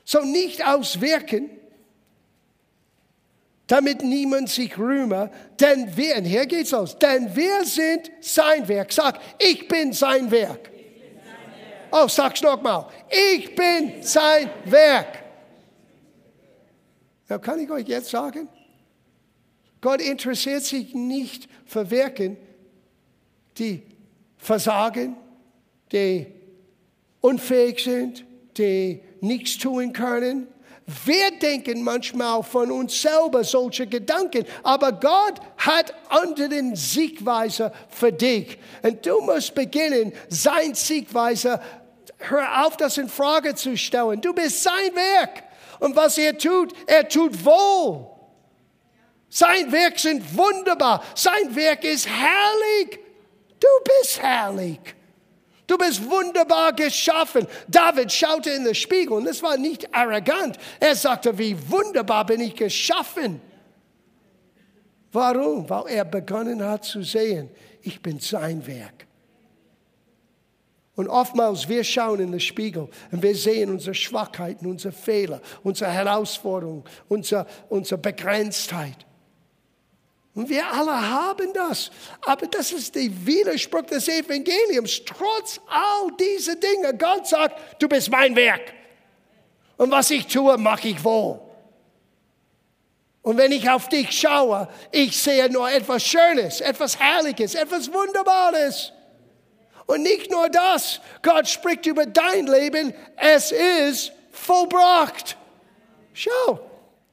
So 0.05 0.23
nicht 0.23 0.65
auswirken, 0.65 1.51
damit 3.67 4.03
niemand 4.03 4.49
sich 4.49 4.77
rühme, 4.79 5.31
denn 5.61 5.95
wir, 5.95 6.17
und 6.17 6.25
hier 6.25 6.47
geht's 6.47 6.73
aus, 6.73 6.99
denn 6.99 7.35
wir 7.37 7.65
sind 7.65 8.11
sein 8.21 8.67
Werk. 8.67 8.91
Sag, 8.93 9.21
ich 9.39 9.69
bin 9.69 9.93
sein 9.93 10.31
Werk. 10.31 10.71
Oh, 11.91 12.09
sag's 12.09 12.43
nochmal. 12.43 12.87
Ich 13.11 13.55
bin 13.55 14.03
sein 14.03 14.51
Werk. 14.65 15.23
Na, 17.29 17.39
kann 17.39 17.61
ich 17.61 17.71
euch 17.71 17.87
jetzt 17.87 18.09
sagen? 18.09 18.49
Gott 19.81 20.01
interessiert 20.01 20.65
sich 20.65 20.95
nicht 20.95 21.49
für 21.67 21.91
Werken, 21.91 22.37
die 23.59 23.83
versagen, 24.39 25.17
die 25.93 26.27
unfähig 27.21 27.83
sind, 27.83 28.25
die 28.57 29.01
nichts 29.21 29.59
tun 29.59 29.93
können. 29.93 30.49
Wir 31.05 31.33
denken 31.33 31.83
manchmal 31.83 32.43
von 32.43 32.73
uns 32.73 33.03
selber 33.03 33.45
solche 33.45 33.87
Gedanken, 33.87 34.47
aber 34.63 34.93
Gott 34.93 35.35
hat 35.59 35.93
anderen 36.09 36.75
Siegweise 36.75 37.73
für 37.91 38.11
dich. 38.11 38.59
Und 38.83 39.05
du 39.05 39.21
musst 39.21 39.55
beginnen, 39.55 40.13
sein 40.31 40.75
Siegweise, 40.75 41.61
hör 42.17 42.67
auf, 42.67 42.79
das 42.79 42.97
in 42.97 43.09
Frage 43.09 43.55
zu 43.55 43.77
stellen. 43.77 44.21
Du 44.23 44.33
bist 44.33 44.63
sein 44.63 44.95
Werk. 44.95 45.43
Und 45.79 45.95
was 45.95 46.17
er 46.17 46.37
tut, 46.37 46.73
er 46.87 47.07
tut 47.07 47.45
wohl. 47.45 48.07
Sein 49.29 49.71
Werk 49.71 49.99
sind 49.99 50.23
wunderbar. 50.37 51.05
Sein 51.15 51.55
Werk 51.55 51.85
ist 51.85 52.09
herrlich. 52.09 52.99
Du 53.61 53.69
bist 53.85 54.23
herrlich. 54.23 54.81
Du 55.69 55.77
bist 55.77 56.03
wunderbar 56.11 56.73
geschaffen. 56.73 57.47
David 57.69 58.11
schaute 58.11 58.51
in 58.51 58.65
den 58.65 58.75
Spiegel 58.75 59.13
und 59.13 59.27
das 59.27 59.43
war 59.43 59.59
nicht 59.59 59.95
arrogant. 59.95 60.59
Er 60.81 60.97
sagte, 60.97 61.37
wie 61.39 61.57
wunderbar 61.71 62.25
bin 62.25 62.41
ich 62.41 62.57
geschaffen. 62.57 63.41
Warum? 65.13 65.69
Weil 65.69 65.89
er 65.89 66.05
begonnen 66.07 66.65
hat 66.65 66.85
zu 66.85 67.03
sehen, 67.03 67.51
ich 67.83 68.01
bin 68.01 68.19
sein 68.19 68.67
Werk. 68.67 69.07
Und 70.95 71.07
oftmals 71.07 71.69
wir 71.69 71.85
schauen 71.85 72.19
in 72.19 72.31
den 72.33 72.41
Spiegel 72.41 72.89
und 73.13 73.23
wir 73.23 73.37
sehen 73.37 73.71
unsere 73.71 73.95
Schwachheiten, 73.95 74.67
unsere 74.67 74.93
Fehler, 74.93 75.43
unsere 75.63 75.93
Herausforderungen, 75.93 76.83
unsere, 77.09 77.47
unsere 77.69 78.01
Begrenztheit. 78.01 79.07
Und 80.39 80.49
wir 80.49 80.65
alle 80.73 80.93
haben 80.93 81.53
das. 81.53 81.91
Aber 82.25 82.47
das 82.47 82.71
ist 82.71 82.95
der 82.95 83.09
Widerspruch 83.27 83.83
des 83.83 84.07
Evangeliums. 84.07 85.05
Trotz 85.05 85.61
all 85.67 86.13
dieser 86.17 86.55
Dinge, 86.55 86.97
Gott 86.97 87.27
sagt, 87.27 87.83
du 87.83 87.89
bist 87.89 88.09
mein 88.09 88.37
Werk. 88.37 88.73
Und 89.79 89.91
was 89.91 90.13
ich 90.13 90.29
tue, 90.29 90.57
mache 90.57 90.87
ich 90.87 91.03
wohl. 91.03 91.41
Und 93.23 93.37
wenn 93.37 93.51
ich 93.51 93.69
auf 93.69 93.89
dich 93.89 94.13
schaue, 94.13 94.69
ich 94.93 95.21
sehe 95.21 95.51
nur 95.51 95.69
etwas 95.69 96.05
Schönes, 96.05 96.61
etwas 96.61 97.01
Herrliches, 97.01 97.57
etwas 97.57 97.93
Wunderbares. 97.93 98.93
Und 99.87 100.03
nicht 100.03 100.31
nur 100.31 100.49
das, 100.51 101.01
Gott 101.21 101.49
spricht 101.49 101.85
über 101.87 102.07
dein 102.07 102.47
Leben, 102.47 102.95
es 103.17 103.51
ist 103.51 104.13
vollbracht. 104.31 105.37
Schau, 106.15 106.61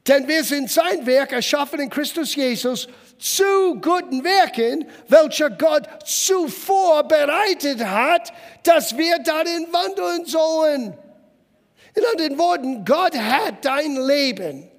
denn 0.08 0.28
wir 0.28 0.44
sind 0.44 0.70
sein 0.70 1.08
Werk, 1.08 1.32
erschaffen 1.32 1.80
in 1.80 1.90
Christus 1.90 2.36
Jesus, 2.36 2.88
zu 3.18 3.76
guten 3.82 4.24
Werken, 4.24 4.88
welche 5.08 5.50
Gott 5.52 5.88
zuvor 6.06 7.04
bereitet 7.04 7.84
hat, 7.86 8.34
dass 8.64 8.98
wir 8.98 9.20
darin 9.20 9.68
wandeln 9.72 10.26
sollen. 10.26 10.98
In 11.96 12.04
anderen 12.12 12.38
Worten, 12.38 12.86
Gott 12.86 13.16
hat 13.16 13.64
dein 13.64 13.96
Leben 13.96 14.70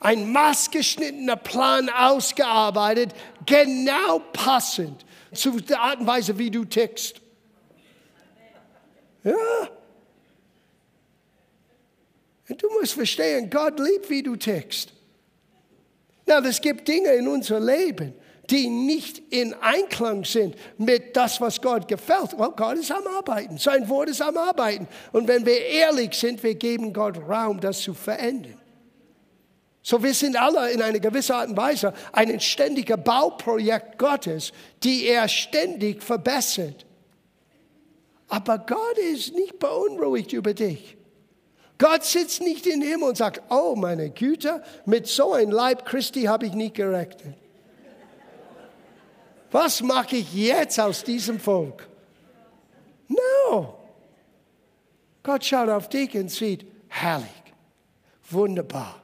ein 0.00 0.32
maßgeschnittener 0.32 1.36
Plan 1.36 1.88
ausgearbeitet, 1.88 3.14
genau 3.46 4.18
passend 4.32 5.04
zu 5.32 5.60
der 5.60 5.80
Art 5.80 6.00
und 6.00 6.06
Weise, 6.06 6.38
wie 6.38 6.50
du 6.50 6.64
tickst. 6.64 7.20
Ja. 9.22 9.34
Und 12.48 12.62
du 12.62 12.68
musst 12.70 12.94
verstehen, 12.94 13.48
Gott 13.48 13.78
liebt, 13.78 14.10
wie 14.10 14.22
du 14.22 14.36
tickst. 14.36 14.92
Na, 16.26 16.38
es 16.38 16.60
gibt 16.60 16.86
Dinge 16.88 17.10
in 17.10 17.28
unserem 17.28 17.66
Leben, 17.66 18.14
die 18.50 18.68
nicht 18.68 19.18
in 19.32 19.54
Einklang 19.54 20.24
sind 20.24 20.56
mit 20.78 21.16
das, 21.16 21.40
was 21.40 21.60
Gott 21.60 21.88
gefällt. 21.88 22.38
Well, 22.38 22.52
Gott 22.56 22.78
ist 22.78 22.92
am 22.92 23.06
Arbeiten. 23.06 23.58
Sein 23.58 23.88
Wort 23.88 24.08
ist 24.08 24.20
am 24.20 24.36
Arbeiten. 24.36 24.88
Und 25.12 25.28
wenn 25.28 25.46
wir 25.46 25.58
ehrlich 25.64 26.14
sind, 26.14 26.42
wir 26.42 26.54
geben 26.54 26.92
Gott 26.92 27.18
Raum, 27.18 27.60
das 27.60 27.80
zu 27.80 27.94
verändern. 27.94 28.60
So, 29.82 30.02
wir 30.02 30.14
sind 30.14 30.36
alle 30.36 30.70
in 30.70 30.80
einer 30.80 31.00
gewissen 31.00 31.32
Art 31.32 31.48
und 31.48 31.56
Weise 31.56 31.92
ein 32.12 32.38
ständiger 32.40 32.96
Bauprojekt 32.96 33.98
Gottes, 33.98 34.52
die 34.82 35.06
er 35.06 35.26
ständig 35.28 36.02
verbessert. 36.02 36.86
Aber 38.28 38.58
Gott 38.58 38.98
ist 39.12 39.34
nicht 39.34 39.58
beunruhigt 39.58 40.32
über 40.32 40.54
dich. 40.54 40.96
Gott 41.82 42.04
sitzt 42.04 42.40
nicht 42.42 42.64
im 42.68 42.80
Himmel 42.80 43.08
und 43.08 43.16
sagt, 43.16 43.42
oh 43.50 43.74
meine 43.74 44.08
Güte, 44.10 44.62
mit 44.86 45.08
so 45.08 45.32
einem 45.32 45.50
Leib 45.50 45.84
Christi 45.84 46.22
habe 46.22 46.46
ich 46.46 46.52
nicht 46.52 46.76
gerechnet. 46.76 47.34
Was 49.50 49.82
mache 49.82 50.14
ich 50.14 50.32
jetzt 50.32 50.78
aus 50.78 51.02
diesem 51.02 51.40
Volk? 51.40 51.88
No. 53.08 53.74
Gott 55.24 55.44
schaut 55.44 55.68
auf 55.70 55.88
dich 55.88 56.14
und 56.14 56.30
sieht, 56.30 56.64
herrlich, 56.86 57.26
wunderbar. 58.30 59.02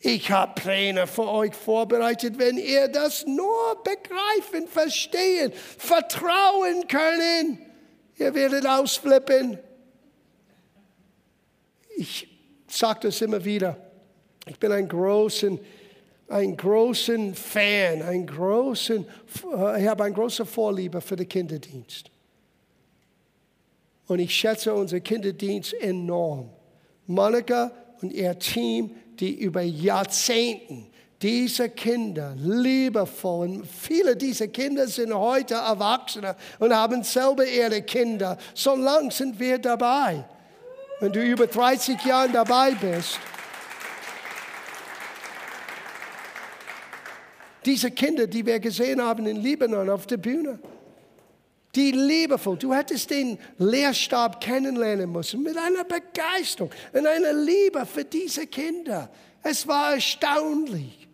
Ich 0.00 0.32
habe 0.32 0.60
Pläne 0.60 1.06
für 1.06 1.28
euch 1.28 1.54
vorbereitet, 1.54 2.38
wenn 2.38 2.58
ihr 2.58 2.88
das 2.88 3.24
nur 3.24 3.84
begreifen, 3.84 4.66
verstehen, 4.66 5.52
vertrauen 5.78 6.88
können. 6.88 7.64
Ihr 8.16 8.34
werdet 8.34 8.66
ausflippen. 8.66 9.60
Ich 11.96 12.28
sage 12.66 13.00
das 13.08 13.20
immer 13.20 13.44
wieder. 13.44 13.76
Ich 14.46 14.58
bin 14.58 14.72
ein 14.72 14.88
großen, 14.88 15.58
ein 16.28 16.56
großen 16.56 17.34
Fan, 17.34 18.02
ein 18.02 18.26
großen, 18.26 19.06
ich 19.78 19.86
habe 19.86 20.04
eine 20.04 20.14
große 20.14 20.44
Vorliebe 20.44 21.00
für 21.00 21.16
den 21.16 21.28
Kinderdienst. 21.28 22.10
Und 24.06 24.18
ich 24.18 24.34
schätze 24.34 24.74
unseren 24.74 25.02
Kinderdienst 25.02 25.74
enorm. 25.74 26.50
Monika 27.06 27.70
und 28.00 28.12
ihr 28.12 28.38
Team 28.38 28.90
die 29.18 29.34
über 29.34 29.62
Jahrzehnten 29.62 30.86
diese 31.22 31.70
Kinder 31.70 32.34
liebevoll, 32.36 33.48
und 33.48 33.66
viele 33.66 34.14
dieser 34.16 34.48
Kinder 34.48 34.86
sind 34.86 35.14
heute 35.14 35.54
Erwachsene 35.54 36.36
und 36.58 36.74
haben 36.74 37.02
selber 37.02 37.46
ihre 37.46 37.80
Kinder. 37.82 38.36
So 38.52 38.74
lang 38.74 39.10
sind 39.10 39.38
wir 39.38 39.58
dabei. 39.58 40.24
Wenn 41.04 41.12
du 41.12 41.20
über 41.20 41.46
30 41.46 42.02
Jahre 42.02 42.30
dabei 42.30 42.70
bist, 42.70 43.20
diese 47.62 47.90
Kinder, 47.90 48.26
die 48.26 48.46
wir 48.46 48.58
gesehen 48.58 49.02
haben 49.02 49.26
in 49.26 49.36
Libanon 49.36 49.90
auf 49.90 50.06
der 50.06 50.16
Bühne, 50.16 50.58
die 51.74 51.90
liebevoll, 51.90 52.56
du 52.56 52.72
hättest 52.72 53.10
den 53.10 53.38
Lehrstab 53.58 54.40
kennenlernen 54.40 55.12
müssen 55.12 55.42
mit 55.42 55.58
einer 55.58 55.84
Begeisterung 55.84 56.70
und 56.94 57.06
einer 57.06 57.34
Liebe 57.34 57.84
für 57.84 58.06
diese 58.06 58.46
Kinder. 58.46 59.10
Es 59.42 59.68
war 59.68 59.96
erstaunlich. 59.96 61.06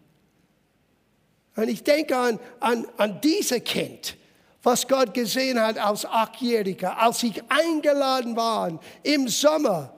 Und 1.57 1.69
ich 1.69 1.83
denke 1.83 2.17
an, 2.17 2.39
an, 2.61 2.87
an 2.97 3.21
dieses 3.21 3.65
Kind, 3.65 4.17
was 4.63 4.87
Gott 4.87 5.15
gesehen 5.15 5.61
hat 5.61 5.79
als 5.79 6.05
Achtjähriger, 6.05 6.99
als 6.99 7.23
ich 7.23 7.43
eingeladen 7.49 8.37
war 8.37 8.79
im 9.03 9.29
Sommer 9.29 9.95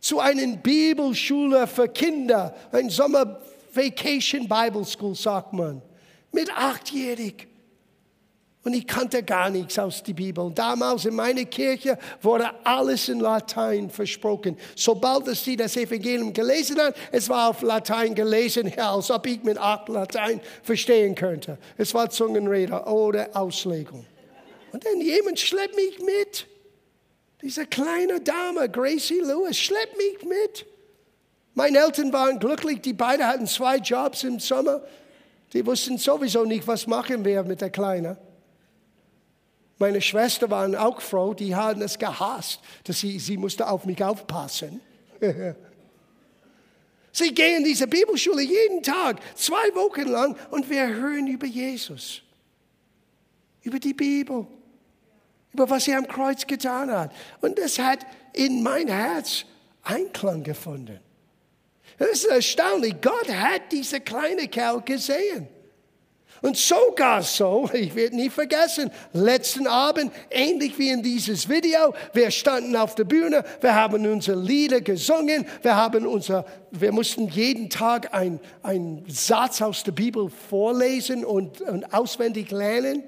zu 0.00 0.20
einer 0.20 0.56
Bibelschule 0.56 1.66
für 1.66 1.88
Kinder, 1.88 2.54
ein 2.70 2.90
Sommer 2.90 3.40
Vacation 3.72 4.48
Bible 4.48 4.84
School, 4.84 5.14
sagt 5.14 5.52
man, 5.52 5.82
mit 6.30 6.50
achtjährig. 6.56 7.48
Und 8.64 8.72
ich 8.72 8.86
kannte 8.86 9.22
gar 9.22 9.50
nichts 9.50 9.78
aus 9.78 10.02
der 10.02 10.14
Bibel. 10.14 10.50
Damals 10.54 11.04
in 11.04 11.14
meiner 11.14 11.44
Kirche 11.44 11.98
wurde 12.22 12.50
alles 12.64 13.10
in 13.10 13.20
Latein 13.20 13.90
versprochen. 13.90 14.56
Sobald 14.74 15.26
sie 15.36 15.54
das 15.54 15.76
Evangelium 15.76 16.32
gelesen 16.32 16.80
hat, 16.80 16.96
es 17.12 17.28
war 17.28 17.50
auf 17.50 17.60
Latein 17.60 18.14
gelesen, 18.14 18.72
als 18.78 19.10
ob 19.10 19.26
ich 19.26 19.42
mit 19.42 19.58
acht 19.58 19.90
Latein 19.90 20.40
verstehen 20.62 21.14
könnte. 21.14 21.58
Es 21.76 21.92
war 21.92 22.08
Zungenrede 22.08 22.84
oder 22.84 23.28
Auslegung. 23.36 24.06
Und 24.72 24.84
dann 24.84 24.98
jemand 25.02 25.38
schleppt 25.38 25.76
mich 25.76 25.98
mit. 25.98 26.46
Diese 27.42 27.66
kleine 27.66 28.22
Dame, 28.22 28.70
Gracie 28.70 29.20
Lewis, 29.20 29.58
schleppt 29.58 29.98
mich 29.98 30.26
mit. 30.26 30.64
Meine 31.52 31.80
Eltern 31.80 32.10
waren 32.14 32.38
glücklich, 32.38 32.80
die 32.80 32.94
beiden 32.94 33.26
hatten 33.26 33.46
zwei 33.46 33.76
Jobs 33.76 34.24
im 34.24 34.40
Sommer. 34.40 34.80
Die 35.52 35.64
wussten 35.66 35.98
sowieso 35.98 36.44
nicht, 36.46 36.66
was 36.66 36.86
machen 36.86 37.26
wir 37.26 37.42
mit 37.42 37.60
der 37.60 37.68
Kleinen. 37.68 38.16
Meine 39.78 40.00
Schwester 40.00 40.50
waren 40.50 40.76
auch 40.76 41.00
froh, 41.00 41.34
die 41.34 41.54
haben 41.54 41.82
es 41.82 41.98
gehasst, 41.98 42.60
dass 42.84 43.00
sie, 43.00 43.18
sie 43.18 43.36
musste 43.36 43.68
auf 43.68 43.84
mich 43.84 44.02
aufpassen. 44.02 44.80
sie 47.12 47.34
gehen 47.34 47.58
in 47.58 47.64
diese 47.64 47.86
Bibelschule 47.86 48.42
jeden 48.42 48.82
Tag, 48.82 49.20
zwei 49.36 49.74
Wochen 49.74 50.08
lang, 50.08 50.36
und 50.50 50.70
wir 50.70 50.86
hören 50.86 51.26
über 51.26 51.46
Jesus, 51.46 52.22
über 53.62 53.80
die 53.80 53.94
Bibel, 53.94 54.46
über 55.52 55.68
was 55.68 55.88
er 55.88 55.98
am 55.98 56.06
Kreuz 56.06 56.46
getan 56.46 56.90
hat. 56.90 57.12
Und 57.40 57.58
das 57.58 57.78
hat 57.78 58.06
in 58.32 58.62
mein 58.62 58.88
Herz 58.88 59.44
Einklang 59.82 60.42
gefunden. 60.42 61.00
Das 61.98 62.10
ist 62.10 62.24
erstaunlich. 62.24 62.94
Gott 63.00 63.28
hat 63.28 63.70
diese 63.70 64.00
kleine 64.00 64.48
Kerl 64.48 64.80
gesehen. 64.82 65.48
Und 66.44 66.58
sogar 66.58 67.22
so, 67.22 67.70
ich 67.72 67.94
werde 67.94 68.16
nie 68.16 68.28
vergessen, 68.28 68.90
letzten 69.14 69.66
Abend, 69.66 70.12
ähnlich 70.30 70.78
wie 70.78 70.90
in 70.90 71.02
dieses 71.02 71.48
Video, 71.48 71.94
wir 72.12 72.30
standen 72.30 72.76
auf 72.76 72.94
der 72.94 73.04
Bühne, 73.04 73.42
wir 73.62 73.74
haben 73.74 74.06
unsere 74.06 74.38
Lieder 74.38 74.82
gesungen, 74.82 75.46
wir 75.62 75.74
haben 75.74 76.06
unser, 76.06 76.44
wir 76.70 76.92
mussten 76.92 77.28
jeden 77.28 77.70
Tag 77.70 78.12
einen 78.12 79.06
Satz 79.08 79.62
aus 79.62 79.84
der 79.84 79.92
Bibel 79.92 80.28
vorlesen 80.28 81.24
und, 81.24 81.62
und 81.62 81.94
auswendig 81.94 82.50
lernen. 82.50 83.04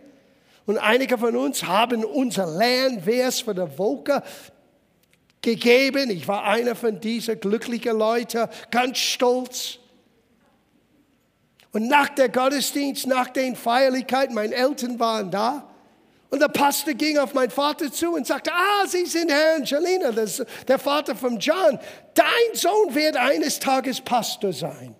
Und 0.65 0.79
einige 0.79 1.19
von 1.19 1.37
uns 1.37 1.63
haben 1.63 2.07
unser 2.07 2.47
Lernvers 2.47 3.41
für 3.41 3.55
die 3.55 3.79
Woche 3.79 4.23
gegeben. 5.43 6.09
Ich 6.09 6.27
war 6.27 6.45
einer 6.45 6.75
von 6.75 7.01
diesen 7.01 7.39
glücklichen 7.39 7.99
Leuten, 7.99 8.49
ganz 8.71 8.97
stolz. 8.97 9.79
Und 11.77 11.89
nach 11.89 12.09
der 12.09 12.31
Gottesdienst, 12.31 13.07
nach 13.07 13.29
den 13.29 13.55
Feierlichkeiten, 13.55 14.35
meine 14.35 14.55
Eltern 14.55 14.99
waren 14.99 15.31
da. 15.31 15.69
Und 16.31 16.41
der 16.41 16.49
Pastor 16.49 16.95
ging 16.95 17.19
auf 17.19 17.35
meinen 17.35 17.51
Vater 17.51 17.93
zu 17.93 18.15
und 18.15 18.27
sagte, 18.27 18.51
ah, 18.51 18.87
Sie 18.87 19.05
sind 19.05 19.31
Herr 19.31 19.57
Angelina, 19.57 20.11
das, 20.11 20.43
der 20.67 20.79
Vater 20.79 21.15
von 21.15 21.39
John. 21.39 21.79
Dein 22.15 22.55
Sohn 22.55 22.95
wird 22.95 23.19
eines 23.19 23.59
Tages 23.59 24.01
Pastor 24.01 24.55
sein. 24.55 24.97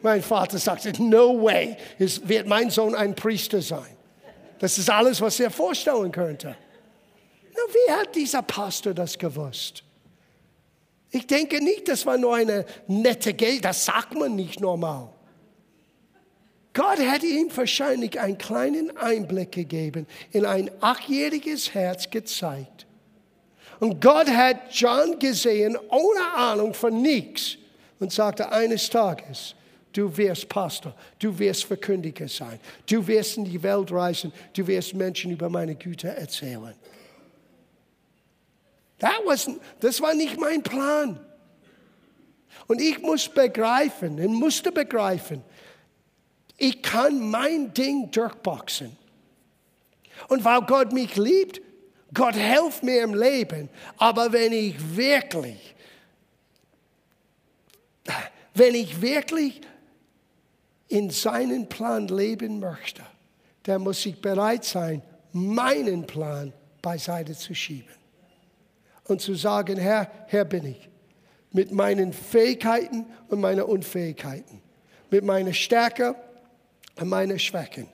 Mein 0.00 0.22
Vater 0.22 0.56
sagte, 0.56 0.90
no 1.02 1.42
way, 1.42 1.76
es 1.98 2.26
wird 2.26 2.46
mein 2.46 2.70
Sohn 2.70 2.94
ein 2.94 3.14
Priester 3.14 3.60
sein. 3.60 3.94
Das 4.58 4.78
ist 4.78 4.88
alles, 4.88 5.20
was 5.20 5.38
er 5.38 5.50
vorstellen 5.50 6.12
könnte. 6.12 6.56
Na, 7.52 7.60
wie 7.74 7.92
hat 7.92 8.14
dieser 8.14 8.40
Pastor 8.40 8.94
das 8.94 9.18
gewusst? 9.18 9.84
Ich 11.10 11.26
denke 11.26 11.62
nicht, 11.62 11.88
das 11.88 12.06
war 12.06 12.16
nur 12.16 12.36
eine 12.36 12.64
nette 12.86 13.34
Geld, 13.34 13.66
das 13.66 13.84
sagt 13.84 14.14
man 14.14 14.34
nicht 14.34 14.58
normal. 14.58 15.10
Gott 16.74 16.98
hätte 16.98 17.26
ihm 17.26 17.54
wahrscheinlich 17.54 18.18
einen 18.18 18.38
kleinen 18.38 18.96
Einblick 18.96 19.52
gegeben, 19.52 20.06
in 20.30 20.46
ein 20.46 20.70
achtjähriges 20.80 21.74
Herz 21.74 22.08
gezeigt. 22.08 22.86
Und 23.78 24.00
Gott 24.00 24.28
hat 24.28 24.72
John 24.72 25.18
gesehen, 25.18 25.76
ohne 25.90 26.34
Ahnung 26.34 26.72
von 26.72 27.02
nichts, 27.02 27.58
und 27.98 28.12
sagte 28.12 28.50
eines 28.50 28.88
Tages, 28.88 29.54
du 29.92 30.16
wirst 30.16 30.48
Pastor, 30.48 30.94
du 31.18 31.38
wirst 31.38 31.64
Verkündiger 31.64 32.26
sein, 32.28 32.58
du 32.86 33.06
wirst 33.06 33.36
in 33.36 33.44
die 33.44 33.62
Welt 33.62 33.92
reisen, 33.92 34.32
du 34.54 34.66
wirst 34.66 34.94
Menschen 34.94 35.30
über 35.30 35.48
meine 35.48 35.74
Güte 35.74 36.08
erzählen. 36.08 36.74
das 39.80 40.00
war 40.00 40.14
nicht 40.14 40.38
mein 40.38 40.62
Plan. 40.62 41.20
Und 42.66 42.80
ich 42.80 43.00
muss 43.00 43.28
begreifen, 43.28 44.18
und 44.18 44.34
musste 44.34 44.72
begreifen, 44.72 45.42
ich 46.56 46.82
kann 46.82 47.30
mein 47.30 47.72
Ding 47.74 48.10
durchboxen. 48.10 48.96
Und 50.28 50.44
weil 50.44 50.60
Gott 50.62 50.92
mich 50.92 51.16
liebt, 51.16 51.60
Gott 52.14 52.34
hilft 52.34 52.82
mir 52.82 53.02
im 53.02 53.14
Leben. 53.14 53.68
Aber 53.96 54.32
wenn 54.32 54.52
ich 54.52 54.96
wirklich, 54.96 55.74
wenn 58.54 58.74
ich 58.74 59.00
wirklich 59.00 59.60
in 60.88 61.10
seinen 61.10 61.68
Plan 61.68 62.08
leben 62.08 62.60
möchte, 62.60 63.02
dann 63.62 63.82
muss 63.82 64.04
ich 64.04 64.20
bereit 64.20 64.64
sein, 64.64 65.02
meinen 65.32 66.06
Plan 66.06 66.52
beiseite 66.82 67.34
zu 67.34 67.54
schieben. 67.54 67.94
Und 69.04 69.20
zu 69.20 69.34
sagen, 69.34 69.78
Herr, 69.78 70.10
Herr 70.26 70.44
bin 70.44 70.66
ich. 70.66 70.88
Mit 71.50 71.70
meinen 71.70 72.12
Fähigkeiten 72.12 73.06
und 73.28 73.40
meinen 73.40 73.62
Unfähigkeiten. 73.62 74.60
Mit 75.10 75.24
meiner 75.24 75.52
Stärke 75.52 76.14
meine 77.00 77.38
Schwächen, 77.38 77.88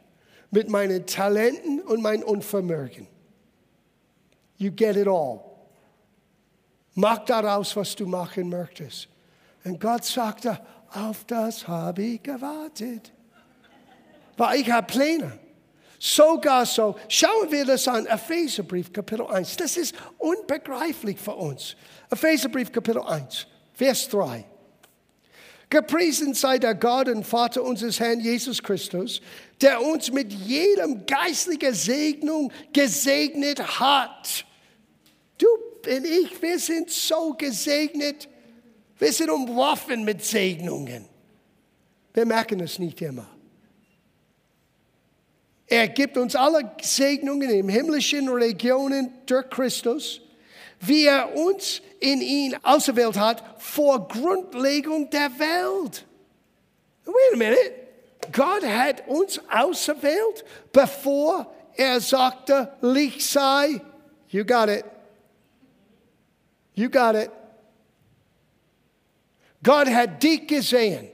mit 0.51 0.69
meinen 0.69 1.07
Talenten 1.07 1.81
und 1.81 2.03
mein 2.03 2.23
Unvermögen. 2.23 3.07
You 4.57 4.73
get 4.73 4.97
it 4.97 5.07
all. 5.07 5.41
Mach 6.95 7.25
daraus, 7.25 7.77
was 7.77 7.95
du 7.95 8.07
machen 8.07 8.49
möchtest. 8.49 9.09
Und 9.65 9.81
Gott 9.81 10.05
sagte, 10.05 10.61
auf 10.93 11.25
das 11.25 11.67
habe 11.69 12.03
ich 12.03 12.23
gewartet. 12.23 13.13
Weil 14.37 14.61
ich 14.61 14.71
habe 14.71 14.87
Pläne. 14.87 15.39
Sogar 16.01 16.65
so, 16.65 16.97
schauen 17.09 17.51
wir 17.51 17.65
das 17.65 17.89
an, 17.89 18.07
Epheserbrief 18.07 18.93
Kapitel 18.93 19.27
1. 19.27 19.57
Das 19.57 19.77
ist 19.77 19.95
unbegreiflich 20.17 21.19
für 21.19 21.35
uns. 21.35 21.77
Epheserbrief 22.11 22.71
Kapitel 22.71 23.03
1, 23.03 23.47
Vers 23.75 24.09
3. 24.09 24.45
Gepriesen 25.71 26.33
sei 26.33 26.59
der 26.59 26.75
Gott 26.75 27.09
und 27.09 27.25
Vater 27.25 27.63
unseres 27.63 28.01
Herrn 28.01 28.21
Jesus 28.21 28.63
Christus, 28.63 29.21
der 29.61 29.83
uns 29.83 30.11
mit 30.11 30.33
jedem 30.33 31.05
geistlichen 31.05 31.75
Segnung 31.75 32.51
gesegnet 32.73 33.81
hat. 33.81 34.47
Du 35.37 35.47
und 35.87 36.07
ich, 36.07 36.41
wir 36.43 36.59
sind 36.59 36.91
so 36.91 37.35
gesegnet. 37.35 38.29
Wir 38.99 39.13
sind 39.13 39.31
umworfen 39.31 40.05
mit 40.05 40.25
Segnungen. 40.25 41.07
Wir 42.13 42.27
merken 42.27 42.61
es 42.61 42.79
nicht 42.79 43.01
immer. 43.01 43.29
Er 45.67 45.87
gibt 45.89 46.17
uns 46.17 46.35
alle 46.35 46.73
Segnungen 46.81 47.51
in 47.51 47.69
himmlischen 47.69 48.29
Regionen 48.29 49.13
durch 49.27 49.49
Christus, 49.51 50.21
wie 50.81 51.07
er 51.07 51.35
uns 51.35 51.83
in 52.01 52.21
ihn 52.21 52.57
auserwählt 52.63 53.19
hat 53.19 53.43
vor 53.59 54.09
Grundlegung 54.09 55.11
der 55.11 55.31
Welt. 55.39 56.05
Wait 57.05 57.35
a 57.35 57.37
minute. 57.37 57.73
Gott 58.33 58.65
hat 58.65 59.07
uns 59.09 59.41
auserwählt, 59.51 60.45
bevor 60.73 61.53
er 61.77 62.01
sagte, 62.01 62.73
Licht 62.81 63.23
sei. 63.23 63.81
You 64.29 64.45
got 64.45 64.69
it. 64.69 64.85
You 66.75 66.91
got 66.91 67.15
it. 67.15 67.31
Gott 69.63 69.89
hat 69.89 70.23
dich 70.23 70.47
gesehen, 70.47 71.09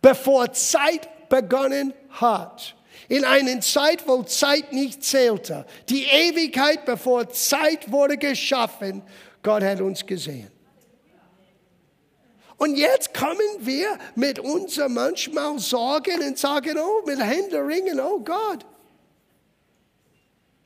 bevor 0.00 0.52
Zeit 0.52 1.28
begonnen 1.28 1.92
hat. 2.10 2.73
In 3.08 3.24
einer 3.24 3.60
Zeit, 3.60 4.06
wo 4.06 4.22
Zeit 4.22 4.72
nicht 4.72 5.04
zählte. 5.04 5.66
Die 5.88 6.04
Ewigkeit, 6.04 6.84
bevor 6.84 7.28
Zeit 7.30 7.90
wurde 7.90 8.16
geschaffen, 8.16 9.02
Gott 9.42 9.62
hat 9.62 9.80
uns 9.80 10.04
gesehen. 10.04 10.50
Und 12.56 12.76
jetzt 12.76 13.12
kommen 13.12 13.38
wir 13.60 13.98
mit 14.14 14.38
unser 14.38 14.88
manchmal 14.88 15.58
Sorgen 15.58 16.22
und 16.22 16.38
sagen, 16.38 16.78
oh, 16.78 17.04
mit 17.06 17.20
Händen 17.20 17.66
ringen, 17.66 18.00
oh 18.00 18.20
Gott. 18.20 18.64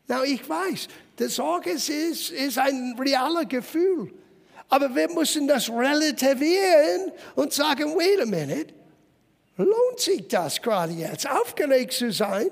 Na, 0.06 0.22
ich 0.24 0.46
weiß, 0.48 0.88
die 1.18 1.26
Sorge 1.26 1.70
ist, 1.70 1.88
ist 1.88 2.58
ein 2.58 2.96
realer 2.98 3.44
Gefühl. 3.44 4.12
Aber 4.68 4.94
wir 4.94 5.08
müssen 5.10 5.48
das 5.48 5.68
relativieren 5.70 7.12
und 7.34 7.52
sagen, 7.52 7.94
wait 7.96 8.20
a 8.20 8.26
minute, 8.26 8.74
lohnt 9.64 10.00
sich 10.00 10.26
das 10.28 10.62
gerade 10.62 10.92
jetzt, 10.92 11.28
aufgeregt 11.28 11.92
zu 11.92 12.12
sein? 12.12 12.50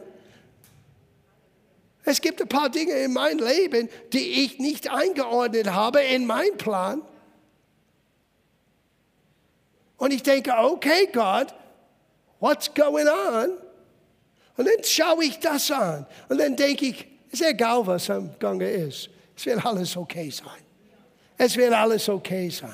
Es 2.05 2.21
gibt 2.21 2.41
ein 2.41 2.49
paar 2.49 2.71
Dinge 2.71 2.93
in 2.93 3.13
meinem 3.13 3.45
Leben, 3.45 3.89
die 4.13 4.45
ich 4.45 4.59
nicht 4.59 4.91
eingeordnet 4.91 5.73
habe 5.73 6.01
in 6.03 6.25
meinen 6.27 6.57
Plan. 6.57 7.03
Und 9.97 10.13
ich 10.13 10.23
denke, 10.23 10.53
okay, 10.57 11.09
Gott, 11.13 11.55
what's 12.39 12.73
going 12.73 13.09
on? 13.09 13.51
Und 14.57 14.67
dann 14.67 14.85
schaue 14.85 15.25
ich 15.25 15.39
das 15.41 15.71
an. 15.71 16.07
Und 16.29 16.39
dann 16.39 16.55
denke 16.55 16.87
ich, 16.87 17.07
ist 17.31 17.43
egal, 17.43 17.87
was 17.87 18.09
am 18.09 18.39
Gange 18.39 18.71
ist. 18.71 19.11
Es 19.37 19.45
wird 19.45 19.65
alles 19.65 19.97
okay 19.97 20.31
sein. 20.31 20.63
Es 21.37 21.57
wird 21.57 21.73
alles 21.73 22.09
okay 22.09 22.49
sein. 22.49 22.71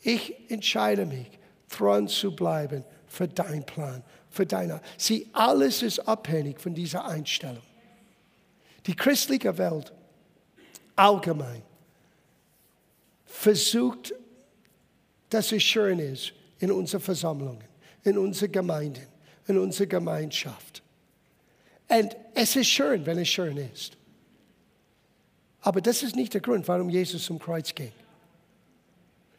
Ich 0.00 0.34
entscheide 0.50 1.06
mich, 1.06 1.30
dran 1.68 2.08
zu 2.08 2.34
bleiben 2.34 2.84
für 3.06 3.28
deinen 3.28 3.64
Plan 3.64 4.02
für 4.34 4.44
deine. 4.44 4.80
Sieh, 4.98 5.28
alles 5.32 5.82
ist 5.82 6.00
abhängig 6.00 6.60
von 6.60 6.74
dieser 6.74 7.06
Einstellung. 7.06 7.62
Die 8.86 8.96
christliche 8.96 9.56
Welt 9.56 9.92
allgemein 10.96 11.62
versucht, 13.24 14.12
dass 15.30 15.52
es 15.52 15.62
schön 15.62 15.98
ist 15.98 16.32
in 16.58 16.70
unseren 16.70 17.00
Versammlungen, 17.00 17.64
in 18.02 18.18
unseren 18.18 18.52
Gemeinden, 18.52 19.06
in 19.46 19.58
unserer 19.58 19.86
Gemeinschaft. 19.86 20.82
Und 21.88 22.16
es 22.34 22.56
ist 22.56 22.68
schön, 22.68 23.06
wenn 23.06 23.18
es 23.18 23.28
schön 23.28 23.56
ist. 23.56 23.96
Aber 25.60 25.80
das 25.80 26.02
ist 26.02 26.14
nicht 26.14 26.34
der 26.34 26.40
Grund, 26.40 26.68
warum 26.68 26.90
Jesus 26.90 27.24
zum 27.24 27.38
Kreuz 27.38 27.74
ging. 27.74 27.92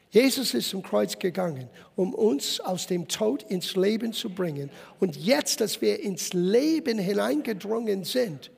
Jesus 0.09 0.53
ist 0.53 0.69
zum 0.69 0.81
Kreuz 0.81 1.19
gegangen, 1.19 1.67
um 1.95 2.13
uns 2.13 2.59
aus 2.59 2.87
dem 2.87 3.07
Tod 3.07 3.43
ins 3.43 3.75
Leben 3.75 4.13
zu 4.13 4.29
bringen. 4.29 4.69
Und 4.99 5.17
jetzt, 5.17 5.59
dass 5.59 5.81
wir 5.81 6.01
ins 6.01 6.31
Leben 6.33 6.97
hineingedrungen 6.97 8.03
sind, 8.03 8.51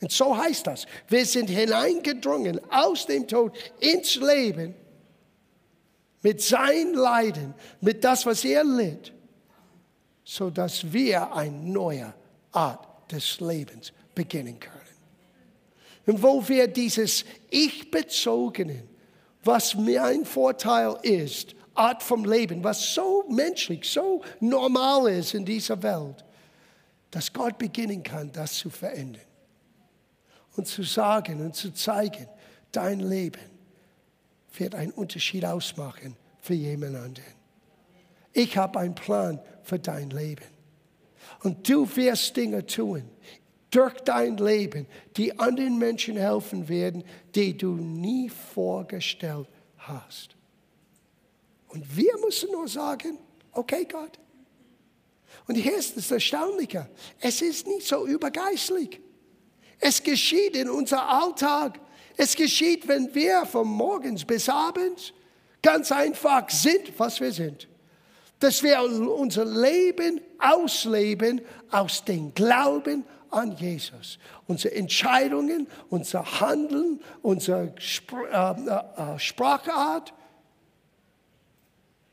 und 0.00 0.12
so 0.12 0.36
heißt 0.36 0.66
das, 0.66 0.86
wir 1.08 1.26
sind 1.26 1.50
hineingedrungen 1.50 2.60
aus 2.70 3.06
dem 3.06 3.26
Tod 3.26 3.56
ins 3.80 4.16
Leben 4.16 4.74
mit 6.22 6.40
sein 6.40 6.94
Leiden, 6.94 7.54
mit 7.80 8.04
das, 8.04 8.24
was 8.26 8.44
er 8.44 8.64
litt, 8.64 9.12
so 10.24 10.50
dass 10.50 10.92
wir 10.92 11.32
eine 11.32 11.56
neue 11.56 12.14
Art 12.52 13.10
des 13.10 13.40
Lebens 13.40 13.92
beginnen 14.14 14.60
können. 14.60 14.74
Und 16.06 16.22
wo 16.22 16.46
wir 16.48 16.68
dieses 16.68 17.24
Ich-bezogenen, 17.50 18.88
was 19.48 19.74
mein 19.74 20.26
Vorteil 20.26 20.94
ist, 21.02 21.54
Art 21.74 22.02
vom 22.02 22.26
Leben, 22.26 22.62
was 22.62 22.92
so 22.92 23.24
menschlich, 23.30 23.88
so 23.88 24.22
normal 24.40 25.10
ist 25.10 25.32
in 25.32 25.46
dieser 25.46 25.82
Welt, 25.82 26.22
dass 27.10 27.32
Gott 27.32 27.56
beginnen 27.56 28.02
kann, 28.02 28.30
das 28.30 28.52
zu 28.52 28.68
verändern. 28.68 29.22
Und 30.54 30.66
zu 30.66 30.82
sagen 30.82 31.40
und 31.40 31.54
zu 31.54 31.72
zeigen, 31.72 32.28
dein 32.72 33.00
Leben 33.00 33.40
wird 34.54 34.74
einen 34.74 34.92
Unterschied 34.92 35.46
ausmachen 35.46 36.14
für 36.42 36.54
jemand 36.54 36.96
anderen. 36.96 37.34
Ich 38.34 38.54
habe 38.58 38.80
einen 38.80 38.94
Plan 38.94 39.40
für 39.62 39.78
dein 39.78 40.10
Leben. 40.10 40.44
Und 41.42 41.66
du 41.66 41.88
wirst 41.96 42.36
Dinge 42.36 42.66
tun 42.66 43.08
durch 43.70 43.94
dein 44.00 44.36
Leben, 44.38 44.86
die 45.16 45.38
anderen 45.38 45.78
Menschen 45.78 46.16
helfen 46.16 46.68
werden, 46.68 47.04
die 47.34 47.56
du 47.56 47.72
nie 47.72 48.30
vorgestellt 48.30 49.46
hast. 49.76 50.36
Und 51.68 51.96
wir 51.96 52.16
müssen 52.24 52.50
nur 52.50 52.66
sagen, 52.66 53.18
okay 53.52 53.86
Gott. 53.90 54.18
Und 55.46 55.56
hier 55.56 55.76
ist 55.76 55.96
das 55.96 56.10
Erstaunliche, 56.10 56.88
es 57.20 57.42
ist 57.42 57.66
nicht 57.66 57.86
so 57.86 58.06
übergeistlich. 58.06 59.00
Es 59.78 60.02
geschieht 60.02 60.56
in 60.56 60.68
unser 60.68 61.08
Alltag. 61.08 61.78
Es 62.16 62.34
geschieht, 62.34 62.88
wenn 62.88 63.14
wir 63.14 63.46
von 63.46 63.68
morgens 63.68 64.24
bis 64.24 64.48
abends 64.48 65.12
ganz 65.62 65.92
einfach 65.92 66.50
sind, 66.50 66.98
was 66.98 67.20
wir 67.20 67.32
sind. 67.32 67.68
Dass 68.40 68.62
wir 68.62 68.80
unser 68.80 69.44
Leben 69.44 70.20
ausleben 70.38 71.40
aus 71.70 72.04
dem 72.04 72.34
Glauben 72.34 73.04
an 73.30 73.56
Jesus. 73.56 74.18
Unsere 74.46 74.74
Entscheidungen, 74.74 75.66
unser 75.90 76.40
Handeln, 76.40 77.00
unsere 77.22 77.72
Spr 77.78 78.24
äh, 78.30 79.14
äh, 79.14 79.18
Sprachart. 79.18 80.12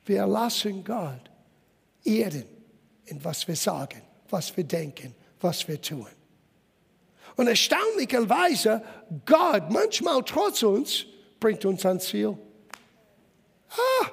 Wir 0.06 0.26
lassen 0.28 0.84
Gott 0.84 1.30
erden 2.04 2.46
in 3.06 3.24
was 3.24 3.48
wir 3.48 3.56
sagen, 3.56 4.02
was 4.30 4.56
wir 4.56 4.64
denken, 4.64 5.16
was 5.42 5.68
wir 5.68 5.82
tun. 5.82 6.08
Und 7.36 7.48
erstaunlicherweise, 7.48 8.82
Gott 9.26 9.70
manchmal 9.70 10.24
trotz 10.24 10.64
uns 10.64 11.06
bringt 11.40 11.66
uns 11.66 11.86
ans 11.86 12.06
Ziel. 12.06 12.38
Ah! 13.70 14.12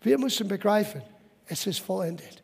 Wir 0.00 0.18
müssen 0.18 0.48
begreifen, 0.48 1.02
es 1.46 1.66
ist 1.66 1.80
vollendet. 1.80 2.42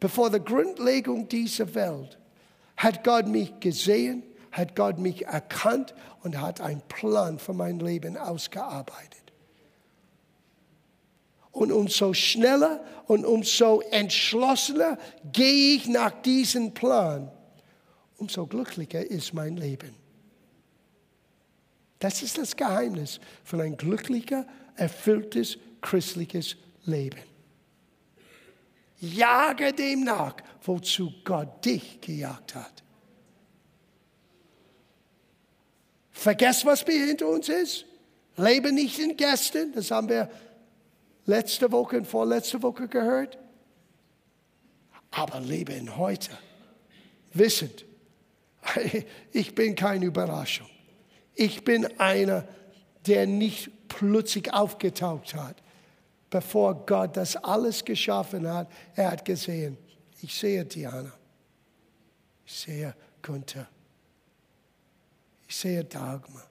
Bevor 0.00 0.30
der 0.30 0.40
Grundlegung 0.40 1.28
dieser 1.28 1.74
Welt 1.74 2.18
hat 2.76 3.02
Gott 3.04 3.26
mich 3.26 3.58
gesehen, 3.60 4.22
hat 4.52 4.76
Gott 4.76 4.98
mich 4.98 5.26
erkannt 5.26 5.94
und 6.22 6.40
hat 6.40 6.60
einen 6.60 6.82
Plan 6.82 7.38
für 7.38 7.52
mein 7.52 7.78
Leben 7.78 8.16
ausgearbeitet. 8.16 9.32
Und 11.52 11.72
umso 11.72 12.12
schneller 12.12 12.84
und 13.06 13.24
umso 13.24 13.80
entschlossener 13.90 14.98
gehe 15.32 15.76
ich 15.76 15.88
nach 15.88 16.10
diesem 16.22 16.74
Plan, 16.74 17.30
umso 18.18 18.46
glücklicher 18.46 19.04
ist 19.04 19.32
mein 19.32 19.56
Leben. 19.56 19.94
Das 21.98 22.22
ist 22.22 22.36
das 22.36 22.56
Geheimnis 22.56 23.20
von 23.42 23.62
ein 23.62 23.76
glücklicher, 23.76 24.46
erfülltes, 24.74 25.56
christliches 25.80 26.56
Leben. 26.84 27.35
Jage 29.00 29.72
dem 29.72 30.04
nach, 30.04 30.36
wozu 30.62 31.12
Gott 31.24 31.64
dich 31.64 32.00
gejagt 32.00 32.54
hat. 32.54 32.82
Vergesst, 36.10 36.64
was 36.64 36.80
hinter 36.80 37.28
uns 37.28 37.48
ist. 37.48 37.84
Lebe 38.36 38.72
nicht 38.72 38.98
in 38.98 39.16
Gästen. 39.16 39.72
Das 39.72 39.90
haben 39.90 40.08
wir 40.08 40.30
letzte 41.26 41.70
Woche 41.72 41.98
und 41.98 42.06
vorletzte 42.06 42.62
Woche 42.62 42.88
gehört. 42.88 43.38
aber 45.10 45.40
lebe 45.40 45.72
in 45.72 45.96
heute. 45.96 46.30
Wissend, 47.32 47.84
ich 49.32 49.54
bin 49.54 49.74
keine 49.74 50.06
Überraschung. 50.06 50.68
Ich 51.34 51.64
bin 51.64 51.86
einer, 51.98 52.46
der 53.06 53.26
nicht 53.26 53.70
plötzlich 53.88 54.52
aufgetaucht 54.52 55.34
hat, 55.34 55.62
bevor 56.36 56.74
Gott 56.84 57.16
das 57.16 57.34
alles 57.36 57.82
geschaffen 57.82 58.46
hat. 58.46 58.70
Er 58.94 59.12
hat 59.12 59.24
gesehen, 59.24 59.78
ich 60.20 60.38
sehe 60.38 60.66
Diana, 60.66 61.10
ich 62.44 62.52
sehe 62.60 62.94
Gunther, 63.22 63.66
ich 65.48 65.56
sehe 65.56 65.82
Dagmar. 65.82 66.46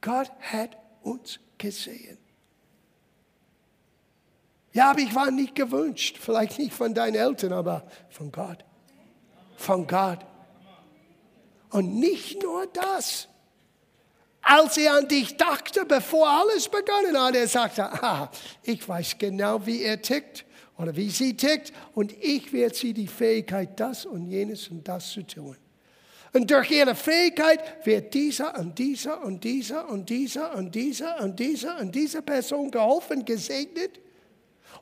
Gott 0.00 0.30
hat 0.52 0.76
uns 1.02 1.40
gesehen. 1.58 2.18
Ja, 4.72 4.92
aber 4.92 5.00
ich 5.00 5.12
war 5.12 5.32
nicht 5.32 5.56
gewünscht, 5.56 6.18
vielleicht 6.20 6.60
nicht 6.60 6.72
von 6.72 6.94
deinen 6.94 7.16
Eltern, 7.16 7.52
aber 7.52 7.84
von 8.10 8.30
Gott. 8.30 8.64
Von 9.56 9.88
Gott. 9.88 10.20
Und 11.70 11.96
nicht 11.98 12.40
nur 12.40 12.68
das. 12.68 13.26
Als 14.42 14.76
er 14.76 14.94
an 14.94 15.08
dich 15.08 15.36
dachte, 15.36 15.84
bevor 15.86 16.28
alles 16.28 16.68
begonnen 16.68 17.18
hat, 17.18 17.36
er 17.36 17.46
sagte, 17.46 17.84
ah, 17.84 18.30
ich 18.64 18.86
weiß 18.86 19.16
genau, 19.16 19.64
wie 19.64 19.82
er 19.82 20.02
tickt 20.02 20.44
oder 20.76 20.94
wie 20.96 21.10
sie 21.10 21.36
tickt 21.36 21.72
und 21.94 22.12
ich 22.20 22.52
werde 22.52 22.74
sie 22.74 22.92
die 22.92 23.06
Fähigkeit, 23.06 23.78
das 23.78 24.04
und 24.04 24.26
jenes 24.26 24.68
und 24.68 24.86
das 24.86 25.10
zu 25.10 25.22
tun. 25.22 25.56
Und 26.32 26.50
durch 26.50 26.70
ihre 26.70 26.94
Fähigkeit 26.94 27.86
wird 27.86 28.14
dieser 28.14 28.58
und 28.58 28.78
dieser 28.78 29.22
und 29.22 29.44
dieser 29.44 29.88
und 29.88 30.08
dieser 30.08 30.54
und 30.56 30.74
dieser 30.74 31.20
und 31.20 31.38
dieser 31.38 31.78
und 31.78 31.94
dieser 31.94 32.22
Person 32.22 32.70
geholfen, 32.70 33.24
gesegnet. 33.24 34.00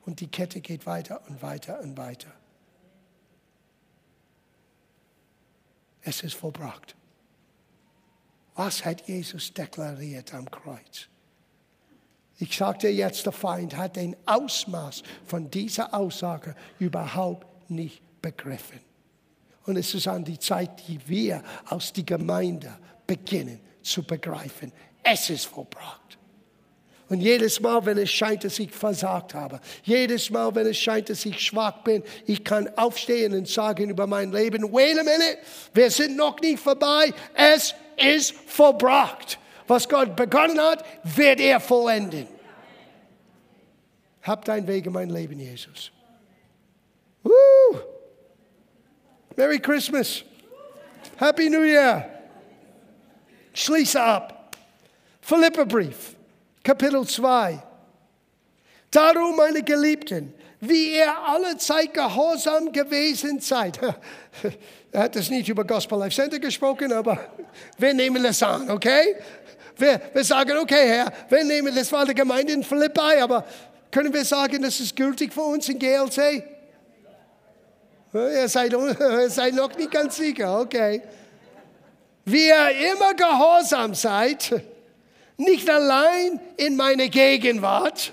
Und 0.06 0.20
die 0.20 0.28
Kette 0.28 0.60
geht 0.60 0.86
weiter 0.86 1.20
und 1.28 1.42
weiter 1.42 1.80
und 1.80 1.98
weiter. 1.98 2.32
Es 6.02 6.22
ist 6.22 6.34
vollbracht. 6.34 6.94
Was 8.62 8.84
hat 8.84 9.08
Jesus 9.08 9.54
deklariert 9.54 10.34
am 10.34 10.50
Kreuz? 10.50 11.08
Ich 12.38 12.54
sagte 12.54 12.88
jetzt, 12.88 13.24
der 13.24 13.32
Feind 13.32 13.74
hat 13.74 13.96
den 13.96 14.14
Ausmaß 14.26 15.02
von 15.24 15.50
dieser 15.50 15.94
Aussage 15.94 16.54
überhaupt 16.78 17.70
nicht 17.70 18.02
begriffen. 18.20 18.80
Und 19.64 19.78
es 19.78 19.94
ist 19.94 20.06
an 20.08 20.26
die 20.26 20.38
Zeit, 20.38 20.86
die 20.86 21.00
wir 21.08 21.42
aus 21.70 21.94
der 21.94 22.04
Gemeinde 22.04 22.76
beginnen 23.06 23.60
zu 23.82 24.02
begreifen. 24.02 24.72
Es 25.02 25.30
ist 25.30 25.46
vollbracht. 25.46 26.18
Und 27.08 27.22
jedes 27.22 27.60
Mal, 27.60 27.84
wenn 27.86 27.96
es 27.96 28.10
scheint, 28.10 28.44
dass 28.44 28.58
ich 28.58 28.70
versagt 28.72 29.32
habe, 29.32 29.58
jedes 29.84 30.28
Mal, 30.28 30.54
wenn 30.54 30.66
es 30.66 30.76
scheint, 30.76 31.08
dass 31.08 31.24
ich 31.24 31.40
schwach 31.40 31.82
bin, 31.82 32.02
ich 32.26 32.44
kann 32.44 32.68
aufstehen 32.76 33.32
und 33.32 33.48
sagen 33.48 33.88
über 33.88 34.06
mein 34.06 34.30
Leben, 34.30 34.70
wait 34.70 34.98
a 34.98 35.02
minute, 35.02 35.38
wir 35.72 35.90
sind 35.90 36.14
noch 36.14 36.38
nicht 36.40 36.60
vorbei, 36.60 37.12
es 37.34 37.74
ist 38.00 38.32
vollbracht. 38.46 39.38
Was 39.66 39.88
Gott 39.88 40.16
begonnen 40.16 40.60
hat, 40.60 40.84
wird 41.04 41.40
er 41.40 41.60
vollenden. 41.60 42.26
Hab 44.22 44.44
deinen 44.44 44.66
Weg 44.66 44.86
in 44.86 44.92
mein 44.92 45.10
Leben, 45.10 45.38
Jesus. 45.38 45.92
Woo! 47.22 47.78
Merry 49.36 49.58
Christmas. 49.58 50.24
Happy 51.16 51.48
New 51.48 51.62
Year. 51.62 52.04
Schließe 53.54 54.00
ab. 54.00 54.56
Philipperbrief. 55.20 56.16
Kapitel 56.62 57.06
2. 57.06 57.62
Darum, 58.90 59.36
meine 59.36 59.62
Geliebten, 59.62 60.34
wie 60.60 60.96
ihr 60.96 61.18
alle 61.26 61.56
Zeit 61.56 61.94
gehorsam 61.94 62.70
gewesen 62.70 63.40
seid. 63.40 63.78
er 64.92 65.02
hat 65.02 65.16
das 65.16 65.30
nicht 65.30 65.48
über 65.48 65.64
Gospel 65.64 65.98
Life 65.98 66.14
Center 66.14 66.38
gesprochen, 66.38 66.92
aber 66.92 67.18
wir 67.78 67.94
nehmen 67.94 68.22
das 68.22 68.42
an, 68.42 68.70
okay? 68.70 69.16
Wir, 69.76 70.00
wir 70.12 70.24
sagen, 70.24 70.58
okay, 70.58 70.86
Herr, 70.88 71.12
wir 71.30 71.44
nehmen, 71.44 71.74
das 71.74 71.90
war 71.90 72.04
die 72.04 72.14
Gemeinde 72.14 72.52
in 72.52 72.62
Philippi, 72.62 73.20
aber 73.20 73.44
können 73.90 74.12
wir 74.12 74.24
sagen, 74.24 74.62
das 74.62 74.78
ist 74.78 74.94
gültig 74.94 75.32
für 75.32 75.40
uns 75.40 75.68
in 75.68 75.78
GLC? 75.78 76.44
Ihr 78.12 78.48
seid, 78.48 78.72
ihr 79.00 79.30
seid 79.30 79.54
noch 79.54 79.74
nicht 79.76 79.90
ganz 79.90 80.16
sicher, 80.16 80.60
okay. 80.60 81.02
Wie 82.26 82.48
ihr 82.48 82.92
immer 82.92 83.14
gehorsam 83.14 83.94
seid, 83.94 84.62
nicht 85.38 85.70
allein 85.70 86.38
in 86.58 86.76
meiner 86.76 87.08
Gegenwart, 87.08 88.12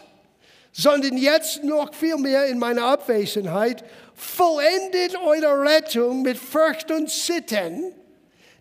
sondern 0.77 1.17
jetzt 1.17 1.63
noch 1.63 1.93
viel 1.93 2.17
mehr 2.17 2.45
in 2.45 2.59
meiner 2.59 2.85
Abwesenheit, 2.85 3.83
vollendet 4.13 5.15
eure 5.15 5.59
Rettung 5.61 6.21
mit 6.21 6.37
Furcht 6.37 6.91
und 6.91 7.09
Sitten, 7.09 7.93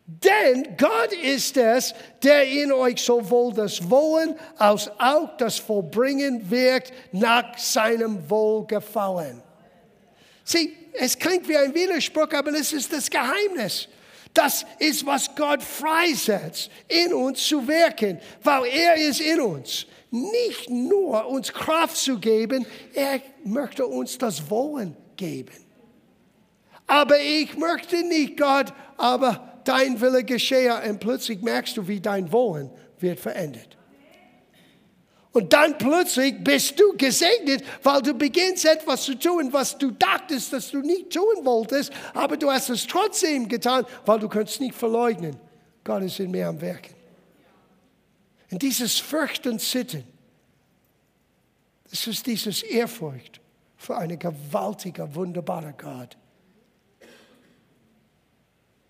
denn 0.06 0.76
Gott 0.78 1.12
ist 1.12 1.56
es, 1.56 1.92
der 2.22 2.48
in 2.48 2.72
euch 2.72 3.02
sowohl 3.02 3.52
das 3.52 3.90
Wollen 3.90 4.38
als 4.56 4.88
auch 4.98 5.36
das 5.36 5.58
Vollbringen 5.58 6.48
wirkt 6.48 6.92
nach 7.12 7.58
seinem 7.58 8.30
Wohlgefallen. 8.30 9.42
Sieh, 10.44 10.74
es 10.92 11.18
klingt 11.18 11.46
wie 11.48 11.56
ein 11.56 11.74
Widerspruch, 11.74 12.32
aber 12.32 12.52
das 12.52 12.72
ist 12.72 12.92
das 12.92 13.10
Geheimnis. 13.10 13.88
Das 14.32 14.64
ist, 14.78 15.04
was 15.04 15.34
Gott 15.34 15.62
freisetzt, 15.62 16.70
in 16.88 17.12
uns 17.12 17.44
zu 17.44 17.66
wirken, 17.66 18.20
weil 18.42 18.66
er 18.66 18.94
ist 18.94 19.20
in 19.20 19.40
uns. 19.40 19.86
Nicht 20.16 20.70
nur 20.70 21.26
uns 21.26 21.52
Kraft 21.52 21.96
zu 21.96 22.18
geben, 22.18 22.66
er 22.94 23.20
möchte 23.44 23.86
uns 23.86 24.18
das 24.18 24.50
Wollen 24.50 24.96
geben. 25.16 25.54
Aber 26.86 27.18
ich 27.20 27.56
möchte 27.56 28.02
nicht, 28.04 28.36
Gott, 28.36 28.72
aber 28.96 29.60
dein 29.64 30.00
Wille 30.00 30.24
geschehe. 30.24 30.74
Und 30.88 31.00
plötzlich 31.00 31.42
merkst 31.42 31.76
du, 31.76 31.86
wie 31.88 32.00
dein 32.00 32.30
Wollen 32.32 32.70
wird 32.98 33.20
verändert. 33.20 33.76
Und 35.32 35.52
dann 35.52 35.76
plötzlich 35.76 36.42
bist 36.42 36.80
du 36.80 36.96
gesegnet, 36.96 37.62
weil 37.82 38.00
du 38.00 38.14
beginnst 38.14 38.64
etwas 38.64 39.02
zu 39.02 39.18
tun, 39.18 39.52
was 39.52 39.76
du 39.76 39.90
dachtest, 39.90 40.50
dass 40.54 40.70
du 40.70 40.78
nicht 40.78 41.10
tun 41.12 41.44
wolltest, 41.44 41.92
aber 42.14 42.38
du 42.38 42.50
hast 42.50 42.70
es 42.70 42.86
trotzdem 42.86 43.46
getan, 43.46 43.84
weil 44.06 44.18
du 44.18 44.30
kannst 44.30 44.60
nicht 44.60 44.74
verleugnen. 44.74 45.36
Gott 45.84 46.04
ist 46.04 46.18
in 46.20 46.30
mir 46.30 46.48
am 46.48 46.58
Werken. 46.58 46.95
Und 48.50 48.62
dieses 48.62 48.98
Fürchten, 48.98 49.58
Sitten, 49.58 50.04
das 51.90 52.06
ist 52.06 52.26
dieses 52.26 52.62
Ehrfurcht 52.62 53.40
für 53.76 53.96
einen 53.96 54.18
gewaltigen, 54.18 55.14
wunderbaren 55.14 55.74
Gott. 55.76 56.16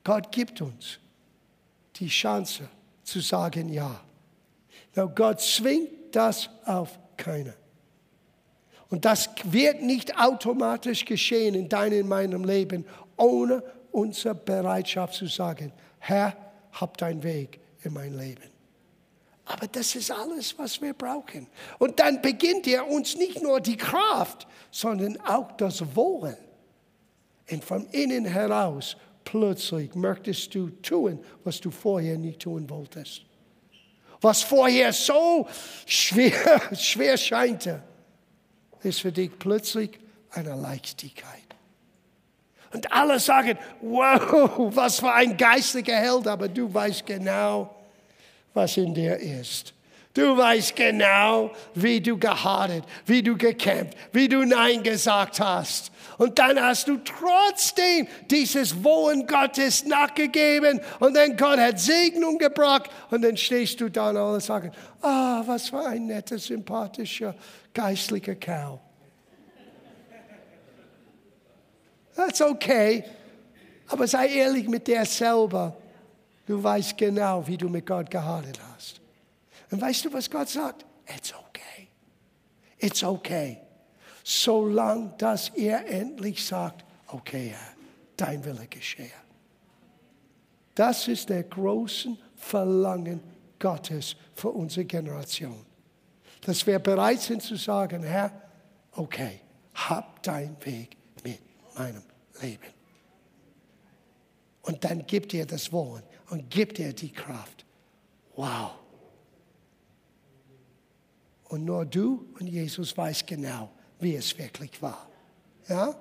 Gott 0.05 0.31
gibt 0.31 0.61
uns 0.61 0.99
die 1.97 2.09
Chance 2.09 2.69
zu 3.03 3.21
sagen 3.21 3.69
Ja. 3.73 4.01
Now, 4.95 5.09
Gott 5.09 5.41
zwingt 5.41 6.15
das 6.15 6.49
auf 6.65 6.99
keiner. 7.17 7.55
Und 8.89 9.05
das 9.05 9.29
wird 9.45 9.83
nicht 9.83 10.19
automatisch 10.19 11.05
geschehen 11.05 11.55
in 11.55 11.69
deinem 11.69 12.03
und 12.03 12.09
meinem 12.09 12.45
Leben, 12.45 12.87
ohne 13.17 13.63
unsere 13.91 14.35
Bereitschaft 14.35 15.15
zu 15.15 15.27
sagen, 15.27 15.73
Herr, 15.99 16.37
hab 16.73 16.97
deinen 16.99 17.23
Weg 17.23 17.61
in 17.83 17.93
mein 17.93 18.17
Leben. 18.17 18.56
Aber 19.47 19.67
das 19.69 19.95
ist 19.95 20.11
alles, 20.11 20.59
was 20.59 20.81
wir 20.83 20.93
brauchen. 20.93 21.47
Und 21.79 21.99
dann 22.01 22.21
beginnt 22.21 22.67
er 22.67 22.87
uns 22.87 23.17
nicht 23.17 23.43
nur 23.43 23.61
die 23.61 23.77
Kraft, 23.77 24.47
sondern 24.71 25.19
auch 25.21 25.53
das 25.53 25.97
Wollen. 25.97 26.37
Und 27.51 27.65
von 27.65 27.87
innen 27.91 28.25
heraus 28.25 28.97
plötzlich 29.25 29.95
möchtest 29.95 30.55
du 30.55 30.71
tun, 30.83 31.21
was 31.45 31.61
du 31.61 31.71
vorher 31.71 32.19
nicht 32.19 32.41
tun 32.41 32.69
wolltest 32.69 33.27
was 34.21 34.43
vorher 34.43 34.93
so 34.93 35.49
schwer, 35.85 36.61
schwer 36.77 37.17
scheinte, 37.17 37.83
ist 38.83 39.01
für 39.01 39.13
dich 39.13 39.31
plötzlich 39.39 39.99
eine 40.31 40.55
Leichtigkeit. 40.55 41.33
Und 42.73 42.93
alle 42.93 43.19
sagen, 43.21 43.59
wow, 43.81 44.75
was 44.75 45.01
für 45.01 45.13
ein 45.13 45.37
geistlicher 45.37 45.97
Held, 45.97 46.27
aber 46.27 46.49
du 46.49 46.73
weißt 46.73 47.07
genau, 47.07 47.75
was 48.57 48.77
in 48.77 48.95
dir 48.95 49.17
ist. 49.17 49.75
Du 50.15 50.35
weißt 50.35 50.75
genau, 50.75 51.51
wie 51.75 52.01
du 52.01 52.19
gehadert, 52.19 52.85
wie 53.05 53.23
du 53.23 53.37
gekämpft, 53.37 53.95
wie 54.13 54.29
du 54.29 54.47
Nein 54.47 54.83
gesagt 54.83 55.39
hast. 55.41 55.93
Und 56.17 56.39
dann 56.39 56.59
hast 56.59 56.89
du 56.89 56.97
trotzdem 56.97 58.09
dieses 58.31 58.83
Wollen 58.83 59.27
Gottes 59.27 59.85
nachgegeben 59.85 60.81
und 61.01 61.15
dann 61.15 61.37
Gott 61.37 61.59
hat 61.59 61.79
Segnung 61.79 62.39
gebracht 62.39 62.91
und 63.11 63.21
dann 63.21 63.37
stehst 63.37 63.79
du 63.83 63.91
da 63.91 64.09
und 64.09 64.17
alle 64.17 64.41
sagen, 64.41 64.73
ah, 65.03 65.43
oh, 65.43 65.49
was 65.49 65.69
für 65.69 65.85
ein 65.85 66.07
netter, 66.07 66.39
sympathischer, 66.39 67.35
geistlicher 67.75 68.37
Kerl. 68.37 68.81
That's 72.15 72.41
okay, 72.41 73.05
aber 73.89 74.07
sei 74.07 74.29
ehrlich 74.29 74.67
mit 74.67 74.87
dir 74.87 75.05
selber. 75.05 75.77
Du 76.47 76.63
weißt 76.63 76.97
genau, 76.97 77.47
wie 77.47 77.57
du 77.57 77.69
mit 77.69 77.87
Gott 77.87 78.11
gehadert 78.11 78.61
hast. 78.75 79.01
Und 79.71 79.81
weißt 79.81 80.05
du, 80.05 80.13
was 80.13 80.31
Gott 80.31 80.49
sagt? 80.49 80.87
It's 81.07 81.35
okay. 81.35 81.89
It's 82.79 83.03
okay. 83.03 83.61
solange 84.27 85.15
dass 85.19 85.51
er 85.51 85.87
endlich 85.87 86.45
sagt, 86.45 86.85
okay, 87.07 87.51
Herr, 87.51 87.77
dein 88.17 88.45
Wille 88.45 88.67
geschehe. 88.67 89.13
Das 90.75 91.07
ist 91.07 91.29
der 91.29 91.45
große 91.45 92.17
Verlangen 92.35 93.21
Gottes 93.57 94.17
für 94.35 94.51
unsere 94.51 94.85
Generation. 94.85 95.65
Dass 96.41 96.67
wir 96.67 96.81
bereit 96.81 97.21
sind 97.21 97.41
zu 97.41 97.55
sagen, 97.55 98.03
Herr, 98.03 98.33
okay, 98.93 99.43
hab 99.75 100.21
deinen 100.25 100.57
Weg 100.65 100.97
mit 101.23 101.39
meinem 101.79 102.03
Leben. 102.43 102.76
Und 104.67 104.85
dann 104.85 105.07
gibt 105.07 105.33
er 105.33 105.47
das 105.47 105.73
Wollen 105.73 106.03
und 106.31 106.51
gibt 106.51 106.79
er 106.79 106.93
die 106.93 107.13
Kraft. 107.13 107.65
Wow. 108.35 108.73
Und 111.49 111.65
nur 111.65 111.87
du 111.87 112.27
und 112.39 112.49
Jesus 112.49 112.97
weiß 112.97 113.25
genau, 113.25 113.71
wie 114.01 114.17
es 114.17 114.37
wirklich 114.37 114.83
war. 114.83 115.09
Ja? 115.69 115.95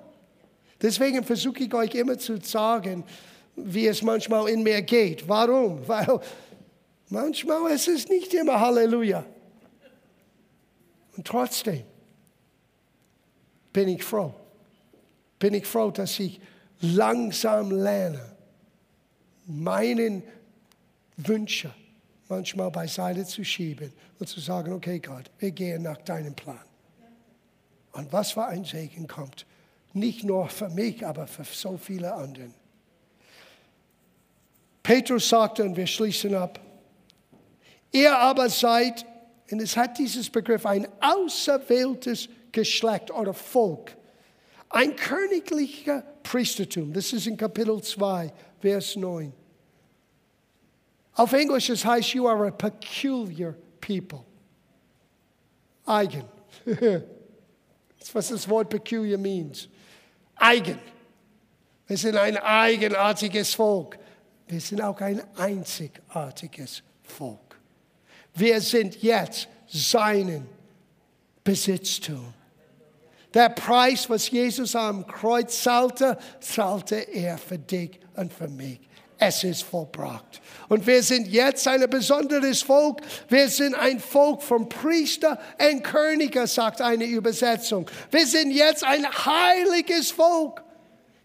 Deswegen 0.82 1.22
versuche 1.24 1.60
ich 1.60 1.72
euch 1.72 1.94
immer 1.94 2.18
zu 2.18 2.36
sagen, 2.38 3.04
wie 3.54 3.86
es 3.86 4.02
manchmal 4.02 4.48
in 4.48 4.62
mir 4.62 4.82
geht. 4.82 5.26
Warum? 5.28 5.80
Weil 5.88 6.20
manchmal 7.08 7.70
ist 7.72 7.88
es 7.88 8.08
nicht 8.08 8.34
immer 8.34 8.60
Halleluja. 8.60 9.24
Und 11.16 11.26
trotzdem 11.26 11.84
bin 13.72 13.88
ich 13.88 14.02
froh. 14.02 14.34
Bin 15.38 15.54
ich 15.54 15.66
froh, 15.66 15.90
dass 15.90 16.18
ich 16.18 16.40
langsam 16.80 17.70
lerne, 17.70 18.35
meinen 19.46 20.22
Wünsche 21.16 21.72
manchmal 22.28 22.70
beiseite 22.70 23.24
zu 23.24 23.44
schieben 23.44 23.92
und 24.18 24.28
zu 24.28 24.40
sagen, 24.40 24.72
okay 24.72 24.98
Gott, 24.98 25.30
wir 25.38 25.50
gehen 25.52 25.82
nach 25.82 25.98
deinem 25.98 26.34
Plan. 26.34 26.58
Und 27.92 28.12
was 28.12 28.32
für 28.32 28.44
ein 28.44 28.64
Segen 28.64 29.06
kommt. 29.06 29.46
Nicht 29.92 30.24
nur 30.24 30.48
für 30.48 30.68
mich, 30.68 31.06
aber 31.06 31.26
für 31.26 31.44
so 31.44 31.78
viele 31.78 32.12
anderen. 32.12 32.52
Petrus 34.82 35.28
sagte, 35.28 35.64
und 35.64 35.76
wir 35.76 35.86
schließen 35.86 36.34
ab, 36.34 36.60
ihr 37.92 38.16
aber 38.16 38.50
seid, 38.50 39.06
und 39.50 39.62
es 39.62 39.76
hat 39.76 39.98
dieses 39.98 40.28
Begriff, 40.28 40.66
ein 40.66 40.86
auserwähltes 41.00 42.28
Geschlecht 42.52 43.10
oder 43.10 43.32
Volk, 43.32 43.96
ein 44.68 44.94
königlicher 44.94 46.02
Priestertum. 46.22 46.92
Das 46.92 47.12
ist 47.12 47.26
in 47.26 47.36
Kapitel 47.36 47.82
2, 47.82 48.32
Vers 48.60 48.96
9. 48.96 49.32
Auf 51.14 51.32
Englisch 51.32 51.70
es 51.70 51.84
heißt, 51.84 52.14
you 52.14 52.28
are 52.28 52.46
a 52.46 52.50
peculiar 52.50 53.54
people. 53.80 54.24
Eigen. 55.86 56.24
That's 56.64 58.14
was 58.14 58.28
das 58.28 58.48
Wort 58.48 58.68
peculiar 58.68 59.18
means. 59.18 59.68
Eigen. 60.36 60.78
Wir 61.86 61.96
sind 61.96 62.16
ein 62.16 62.36
eigenartiges 62.36 63.54
Volk. 63.54 63.98
Wir 64.48 64.60
sind 64.60 64.80
auch 64.82 65.00
ein 65.00 65.22
einzigartiges 65.36 66.82
Volk. 67.02 67.58
Wir 68.34 68.60
sind 68.60 69.02
jetzt 69.02 69.48
seinen 69.66 70.46
Besitztum. 71.42 72.34
Der 73.34 73.48
Preis, 73.50 74.08
was 74.08 74.30
Jesus 74.30 74.74
am 74.74 75.06
Kreuz 75.06 75.62
zahlte, 75.62 76.16
zahlte 76.40 76.96
er 76.96 77.38
für 77.38 77.58
dich 77.58 78.00
und 78.14 78.32
für 78.32 78.48
mich 78.48 78.80
es 79.18 79.44
ist 79.44 79.62
vollbracht. 79.62 80.40
Und 80.68 80.86
wir 80.86 81.02
sind 81.02 81.28
jetzt 81.28 81.66
ein 81.66 81.88
besonderes 81.88 82.62
Volk. 82.62 83.00
Wir 83.28 83.48
sind 83.48 83.74
ein 83.74 83.98
Volk 83.98 84.42
von 84.42 84.68
Priester 84.68 85.38
und 85.58 85.82
Königen, 85.82 86.46
sagt 86.46 86.80
eine 86.80 87.04
Übersetzung. 87.04 87.90
Wir 88.10 88.26
sind 88.26 88.50
jetzt 88.50 88.84
ein 88.84 89.06
heiliges 89.06 90.10
Volk. 90.10 90.62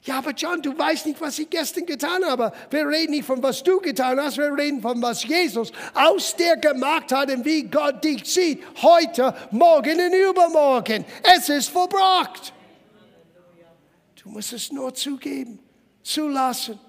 Ja, 0.04 0.18
aber 0.18 0.32
John, 0.32 0.62
du 0.62 0.76
weißt 0.76 1.06
nicht, 1.06 1.22
was 1.22 1.38
ich 1.38 1.50
gestern 1.50 1.86
getan 1.86 2.26
habe. 2.26 2.52
Wir 2.72 2.88
reden 2.88 3.12
nicht 3.12 3.26
von 3.26 3.42
was 3.44 3.62
du 3.62 3.80
getan 3.80 4.20
hast, 4.20 4.38
wir 4.38 4.52
reden 4.58 4.82
von 4.82 5.00
was 5.00 5.24
Jesus 5.24 5.72
aus 5.94 6.36
dir 6.36 6.58
gemacht 6.58 7.12
hat 7.12 7.30
und 7.32 7.46
wie 7.46 7.64
Gott 7.64 8.04
dich 8.04 8.26
sieht. 8.26 8.64
Heute, 8.82 9.36
morgen 9.52 10.00
und 10.00 10.14
übermorgen. 10.14 11.06
Es 11.22 11.50
ist 11.50 11.70
vollbracht. 11.70 12.52
Du 14.24 14.30
musst 14.30 14.54
es 14.54 14.72
nur 14.72 14.94
zugeben, 14.94 15.60
zulassen. 16.02 16.80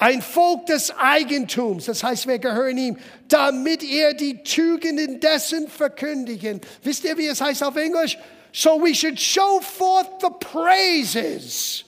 Ein 0.00 0.22
Volk 0.22 0.66
des 0.66 0.96
Eigentums, 0.96 1.86
das 1.86 2.04
heißt, 2.04 2.28
wir 2.28 2.38
gehören 2.38 2.78
ihm, 2.78 2.96
damit 3.26 3.82
er 3.82 4.14
die 4.14 4.44
Tugenden 4.44 5.18
dessen 5.18 5.66
verkündigen. 5.66 6.60
Wisst 6.84 7.02
ihr, 7.02 7.18
wie 7.18 7.26
es 7.26 7.40
heißt 7.40 7.64
auf 7.64 7.74
Englisch? 7.74 8.16
So 8.52 8.76
we 8.76 8.94
should 8.94 9.18
show 9.18 9.60
forth 9.60 10.20
the 10.20 10.30
praises. 10.30 11.84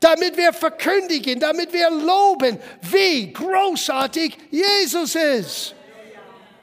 Damit 0.00 0.36
wir 0.36 0.52
verkündigen, 0.52 1.38
damit 1.38 1.72
wir 1.72 1.88
loben, 1.90 2.58
wie 2.82 3.32
großartig 3.32 4.36
Jesus 4.50 5.14
ist. 5.14 5.74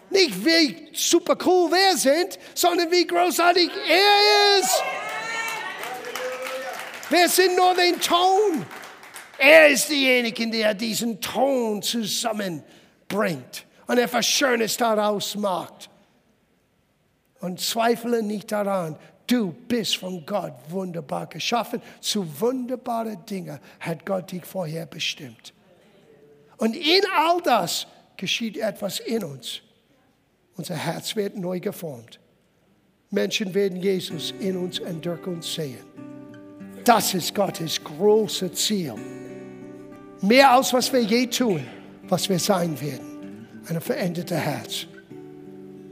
Nicht 0.10 0.44
wie 0.44 0.90
super 0.94 1.38
cool 1.46 1.72
wir 1.72 1.96
sind, 1.96 2.38
sondern 2.54 2.92
wie 2.92 3.06
großartig 3.08 3.70
er 3.88 4.60
ist. 4.60 4.84
Wir 7.10 7.30
sind 7.30 7.56
nur 7.56 7.74
den 7.76 8.00
Ton. 8.00 8.66
Er 9.38 9.70
ist 9.70 9.90
derjenige, 9.90 10.50
der 10.50 10.74
diesen 10.74 11.22
Ton 11.22 11.82
zusammenbringt 11.82 13.66
und 13.88 13.98
er 13.98 14.24
Schönes 14.24 14.76
daraus 14.76 15.36
macht. 15.36 15.90
Und 17.42 17.60
zweifle 17.60 18.22
nicht 18.22 18.52
daran, 18.52 18.98
du 19.28 19.52
bist 19.52 19.98
von 19.98 20.26
Gott 20.26 20.54
wunderbar 20.70 21.28
geschaffen. 21.28 21.82
Zu 22.02 22.26
wunderbaren 22.40 23.26
Dingen 23.26 23.60
hat 23.80 24.06
Gott 24.06 24.32
dich 24.32 24.46
vorher 24.46 24.86
bestimmt. 24.86 25.54
Und 26.58 26.76
in 26.76 27.04
all 27.16 27.42
das 27.42 27.88
geschieht 28.18 28.58
etwas 28.58 29.00
in 29.00 29.24
uns. 29.24 29.62
Unser 30.58 30.76
Herz 30.76 31.16
wird 31.16 31.38
neu 31.38 31.60
geformt. 31.60 32.20
Menschen 33.12 33.54
werden 33.54 33.82
Jesus 33.82 34.34
in 34.40 34.58
uns 34.58 34.80
und 34.80 35.06
durch 35.06 35.26
uns 35.26 35.54
sehen. 35.54 35.86
Das 36.84 37.14
ist 37.14 37.34
Gottes 37.34 37.82
großes 37.84 38.54
Ziel. 38.54 38.96
Mehr 40.22 40.52
als 40.52 40.74
was 40.74 40.92
wir 40.92 41.02
je 41.02 41.28
tun, 41.28 41.66
was 42.04 42.28
wir 42.28 42.40
sein 42.40 42.80
werden. 42.82 43.48
Ein 43.68 43.80
verändertes 43.80 44.38
Herz. 44.38 44.88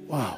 Wow. 0.07 0.37